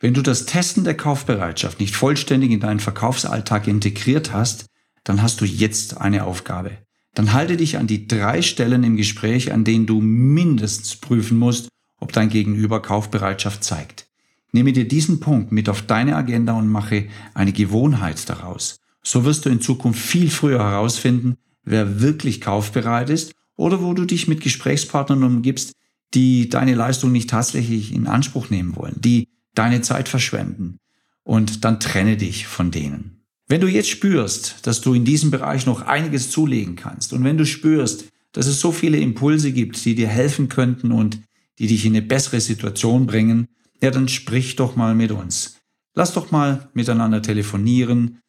Wenn 0.00 0.14
du 0.14 0.22
das 0.22 0.46
Testen 0.46 0.84
der 0.84 0.96
Kaufbereitschaft 0.96 1.78
nicht 1.78 1.94
vollständig 1.94 2.52
in 2.52 2.60
deinen 2.60 2.80
Verkaufsalltag 2.80 3.68
integriert 3.68 4.32
hast, 4.32 4.64
dann 5.04 5.20
hast 5.20 5.42
du 5.42 5.44
jetzt 5.44 6.00
eine 6.00 6.24
Aufgabe. 6.24 6.78
Dann 7.12 7.34
halte 7.34 7.58
dich 7.58 7.76
an 7.76 7.86
die 7.86 8.08
drei 8.08 8.40
Stellen 8.40 8.82
im 8.82 8.96
Gespräch, 8.96 9.52
an 9.52 9.64
denen 9.64 9.84
du 9.84 10.00
mindestens 10.00 10.96
prüfen 10.96 11.38
musst, 11.38 11.68
ob 12.00 12.12
dein 12.12 12.30
Gegenüber 12.30 12.80
Kaufbereitschaft 12.80 13.62
zeigt. 13.62 14.06
Nehme 14.52 14.72
dir 14.72 14.88
diesen 14.88 15.20
Punkt 15.20 15.52
mit 15.52 15.68
auf 15.68 15.82
deine 15.82 16.16
Agenda 16.16 16.54
und 16.54 16.68
mache 16.68 17.08
eine 17.34 17.52
Gewohnheit 17.52 18.26
daraus. 18.26 18.80
So 19.02 19.26
wirst 19.26 19.44
du 19.44 19.50
in 19.50 19.60
Zukunft 19.60 20.00
viel 20.00 20.30
früher 20.30 20.60
herausfinden, 20.60 21.36
wer 21.64 22.00
wirklich 22.00 22.40
kaufbereit 22.40 23.10
ist 23.10 23.32
oder 23.56 23.82
wo 23.82 23.94
du 23.94 24.04
dich 24.04 24.28
mit 24.28 24.40
Gesprächspartnern 24.40 25.22
umgibst, 25.22 25.72
die 26.14 26.48
deine 26.48 26.74
Leistung 26.74 27.12
nicht 27.12 27.30
tatsächlich 27.30 27.92
in 27.92 28.06
Anspruch 28.06 28.50
nehmen 28.50 28.76
wollen, 28.76 28.96
die 28.98 29.28
deine 29.54 29.80
Zeit 29.80 30.08
verschwenden. 30.08 30.78
Und 31.22 31.64
dann 31.64 31.80
trenne 31.80 32.16
dich 32.16 32.46
von 32.46 32.70
denen. 32.70 33.24
Wenn 33.46 33.60
du 33.60 33.68
jetzt 33.68 33.88
spürst, 33.88 34.66
dass 34.66 34.80
du 34.80 34.94
in 34.94 35.04
diesem 35.04 35.30
Bereich 35.30 35.66
noch 35.66 35.82
einiges 35.82 36.30
zulegen 36.30 36.76
kannst 36.76 37.12
und 37.12 37.24
wenn 37.24 37.38
du 37.38 37.46
spürst, 37.46 38.06
dass 38.32 38.46
es 38.46 38.60
so 38.60 38.72
viele 38.72 38.98
Impulse 38.98 39.52
gibt, 39.52 39.84
die 39.84 39.94
dir 39.94 40.08
helfen 40.08 40.48
könnten 40.48 40.92
und 40.92 41.20
die 41.58 41.66
dich 41.66 41.84
in 41.84 41.92
eine 41.92 42.02
bessere 42.02 42.40
Situation 42.40 43.06
bringen, 43.06 43.48
ja, 43.80 43.90
dann 43.90 44.08
sprich 44.08 44.56
doch 44.56 44.76
mal 44.76 44.94
mit 44.94 45.12
uns. 45.12 45.58
Lass 45.94 46.14
doch 46.14 46.30
mal 46.30 46.68
miteinander 46.74 47.22
telefonieren. 47.22 48.20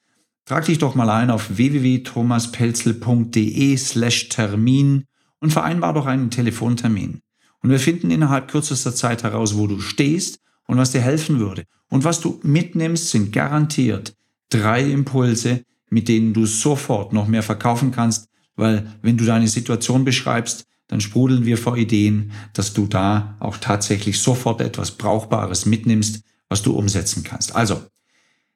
Trag 0.45 0.65
dich 0.65 0.77
doch 0.77 0.93
mal 0.93 1.10
ein 1.10 1.31
auf 1.31 1.58
www.thomaspelzel.de 1.58 3.77
slash 3.77 4.29
Termin 4.29 5.05
und 5.39 5.51
vereinbar 5.51 5.93
doch 5.93 6.05
einen 6.05 6.29
Telefontermin. 6.29 7.21
Und 7.63 7.71
wir 7.71 7.79
finden 7.79 8.12
innerhalb 8.12 8.51
kürzester 8.51 8.93
Zeit 8.93 9.23
heraus, 9.23 9.58
wo 9.58 9.65
du 9.65 9.79
stehst 9.79 10.38
und 10.67 10.77
was 10.77 10.91
dir 10.91 11.01
helfen 11.01 11.39
würde. 11.39 11.63
Und 11.89 12.03
was 12.03 12.21
du 12.21 12.39
mitnimmst, 12.43 13.10
sind 13.10 13.34
garantiert 13.34 14.13
drei 14.51 14.84
Impulse, 14.84 15.63
mit 15.89 16.08
denen 16.08 16.34
du 16.34 16.45
sofort 16.45 17.12
noch 17.12 17.27
mehr 17.27 17.41
verkaufen 17.41 17.89
kannst, 17.91 18.29
weil 18.55 18.86
wenn 19.01 19.17
du 19.17 19.25
deine 19.25 19.47
Situation 19.47 20.05
beschreibst, 20.05 20.67
dann 20.88 21.01
sprudeln 21.01 21.45
wir 21.45 21.58
vor 21.58 21.77
Ideen, 21.77 22.31
dass 22.53 22.73
du 22.73 22.86
da 22.86 23.36
auch 23.39 23.58
tatsächlich 23.58 24.19
sofort 24.19 24.62
etwas 24.62 24.91
Brauchbares 24.91 25.65
mitnimmst, 25.65 26.21
was 26.49 26.62
du 26.62 26.77
umsetzen 26.77 27.23
kannst. 27.23 27.55
Also 27.55 27.81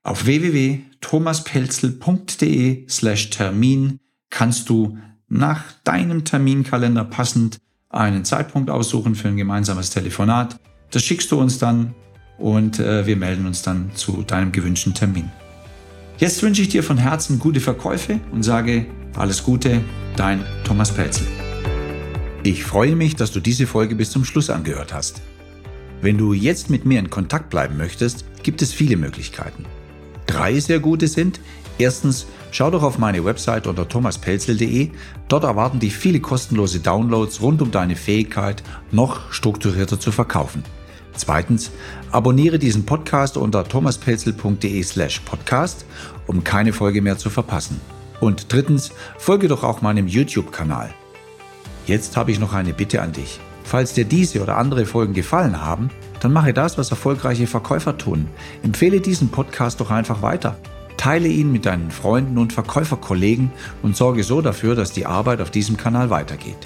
auf 0.03 0.25
www.thomaspelzel.de 0.25 2.89
slash 2.89 3.29
Termin 3.29 3.99
kannst 4.29 4.69
du 4.69 4.97
nach 5.27 5.63
deinem 5.83 6.25
Terminkalender 6.25 7.03
passend 7.03 7.59
einen 7.89 8.25
Zeitpunkt 8.25 8.69
aussuchen 8.69 9.15
für 9.15 9.27
ein 9.27 9.37
gemeinsames 9.37 9.89
Telefonat. 9.89 10.59
Das 10.91 11.03
schickst 11.03 11.31
du 11.31 11.39
uns 11.39 11.59
dann 11.59 11.93
und 12.37 12.79
äh, 12.79 13.05
wir 13.05 13.17
melden 13.17 13.45
uns 13.45 13.61
dann 13.61 13.91
zu 13.95 14.23
deinem 14.23 14.51
gewünschten 14.51 14.93
Termin. 14.93 15.29
Jetzt 16.17 16.41
wünsche 16.43 16.61
ich 16.61 16.69
dir 16.69 16.83
von 16.83 16.97
Herzen 16.97 17.39
gute 17.39 17.59
Verkäufe 17.59 18.19
und 18.31 18.43
sage 18.43 18.85
alles 19.15 19.43
Gute, 19.43 19.81
dein 20.15 20.43
Thomas 20.63 20.93
Pelzel. 20.93 21.27
Ich 22.43 22.63
freue 22.63 22.95
mich, 22.95 23.15
dass 23.15 23.31
du 23.31 23.39
diese 23.39 23.67
Folge 23.67 23.95
bis 23.95 24.11
zum 24.11 24.23
Schluss 24.23 24.49
angehört 24.49 24.93
hast. 24.93 25.21
Wenn 26.01 26.17
du 26.17 26.33
jetzt 26.33 26.69
mit 26.69 26.85
mir 26.85 26.99
in 26.99 27.09
Kontakt 27.09 27.49
bleiben 27.49 27.77
möchtest, 27.77 28.25
gibt 28.43 28.61
es 28.61 28.71
viele 28.71 28.95
Möglichkeiten. 28.95 29.65
Drei 30.29 30.59
sehr 30.59 30.79
gute 30.79 31.07
sind, 31.07 31.39
erstens, 31.79 32.27
schau 32.51 32.69
doch 32.69 32.83
auf 32.83 32.99
meine 32.99 33.25
Website 33.25 33.65
unter 33.65 33.87
thomaspelzel.de, 33.87 34.91
dort 35.27 35.43
erwarten 35.43 35.79
dich 35.79 35.97
viele 35.97 36.19
kostenlose 36.19 36.81
Downloads 36.81 37.41
rund 37.41 37.63
um 37.63 37.71
deine 37.71 37.95
Fähigkeit, 37.95 38.61
noch 38.91 39.31
strukturierter 39.31 39.99
zu 39.99 40.11
verkaufen. 40.11 40.63
Zweitens, 41.15 41.71
abonniere 42.11 42.59
diesen 42.59 42.85
Podcast 42.85 43.37
unter 43.37 43.63
thomaspelzel.de 43.63 44.83
slash 44.83 45.19
podcast, 45.21 45.83
um 46.27 46.43
keine 46.43 46.73
Folge 46.73 47.01
mehr 47.01 47.17
zu 47.17 47.31
verpassen. 47.31 47.81
Und 48.19 48.53
drittens, 48.53 48.91
folge 49.17 49.47
doch 49.47 49.63
auch 49.63 49.81
meinem 49.81 50.07
YouTube-Kanal. 50.07 50.93
Jetzt 51.87 52.17
habe 52.17 52.29
ich 52.29 52.39
noch 52.39 52.53
eine 52.53 52.73
Bitte 52.73 53.01
an 53.01 53.13
dich. 53.13 53.39
Falls 53.63 53.93
dir 53.93 54.05
diese 54.05 54.43
oder 54.43 54.57
andere 54.57 54.85
Folgen 54.85 55.15
gefallen 55.15 55.59
haben, 55.59 55.89
dann 56.19 56.33
mache 56.33 56.53
das, 56.53 56.77
was 56.77 56.91
erfolgreiche 56.91 57.47
Verkäufer 57.47 57.97
tun. 57.97 58.27
Empfehle 58.63 59.01
diesen 59.01 59.29
Podcast 59.29 59.79
doch 59.79 59.91
einfach 59.91 60.21
weiter. 60.21 60.57
Teile 60.97 61.29
ihn 61.29 61.51
mit 61.51 61.65
deinen 61.65 61.91
Freunden 61.91 62.37
und 62.37 62.51
Verkäuferkollegen 62.51 63.51
und 63.83 63.95
sorge 63.95 64.23
so 64.23 64.41
dafür, 64.41 64.75
dass 64.75 64.91
die 64.91 65.05
Arbeit 65.05 65.39
auf 65.39 65.49
diesem 65.49 65.77
Kanal 65.77 66.09
weitergeht. 66.09 66.57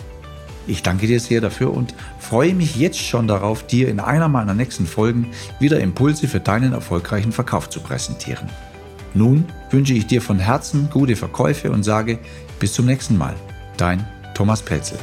Ich 0.66 0.82
danke 0.82 1.08
dir 1.08 1.20
sehr 1.20 1.42
dafür 1.42 1.74
und 1.74 1.94
freue 2.20 2.56
mich 2.56 2.78
jetzt 2.78 3.00
schon 3.00 3.28
darauf, 3.28 3.68
dir 3.68 3.90
in 3.90 4.00
einer 4.00 4.30
meiner 4.30 4.54
nächsten 4.54 4.88
Folgen 4.88 5.28
wieder 5.60 5.80
Impulse 5.80 6.28
für 6.28 6.40
deinen 6.40 6.74
erfolgreichen 6.74 7.32
Verkauf 7.32 7.70
zu 7.70 7.82
präsentieren. 7.82 8.50
Nun 9.14 9.46
wünsche 9.70 9.94
ich 9.94 10.08
dir 10.08 10.22
von 10.22 10.40
Herzen 10.40 10.90
gute 10.90 11.16
Verkäufe 11.16 11.70
und 11.72 11.84
sage 11.84 12.18
bis 12.60 12.74
zum 12.74 12.86
nächsten 12.86 13.18
Mal. 13.18 13.36
Dein 13.78 14.08
Thomas 14.34 14.62
Pelzel. 14.62 14.98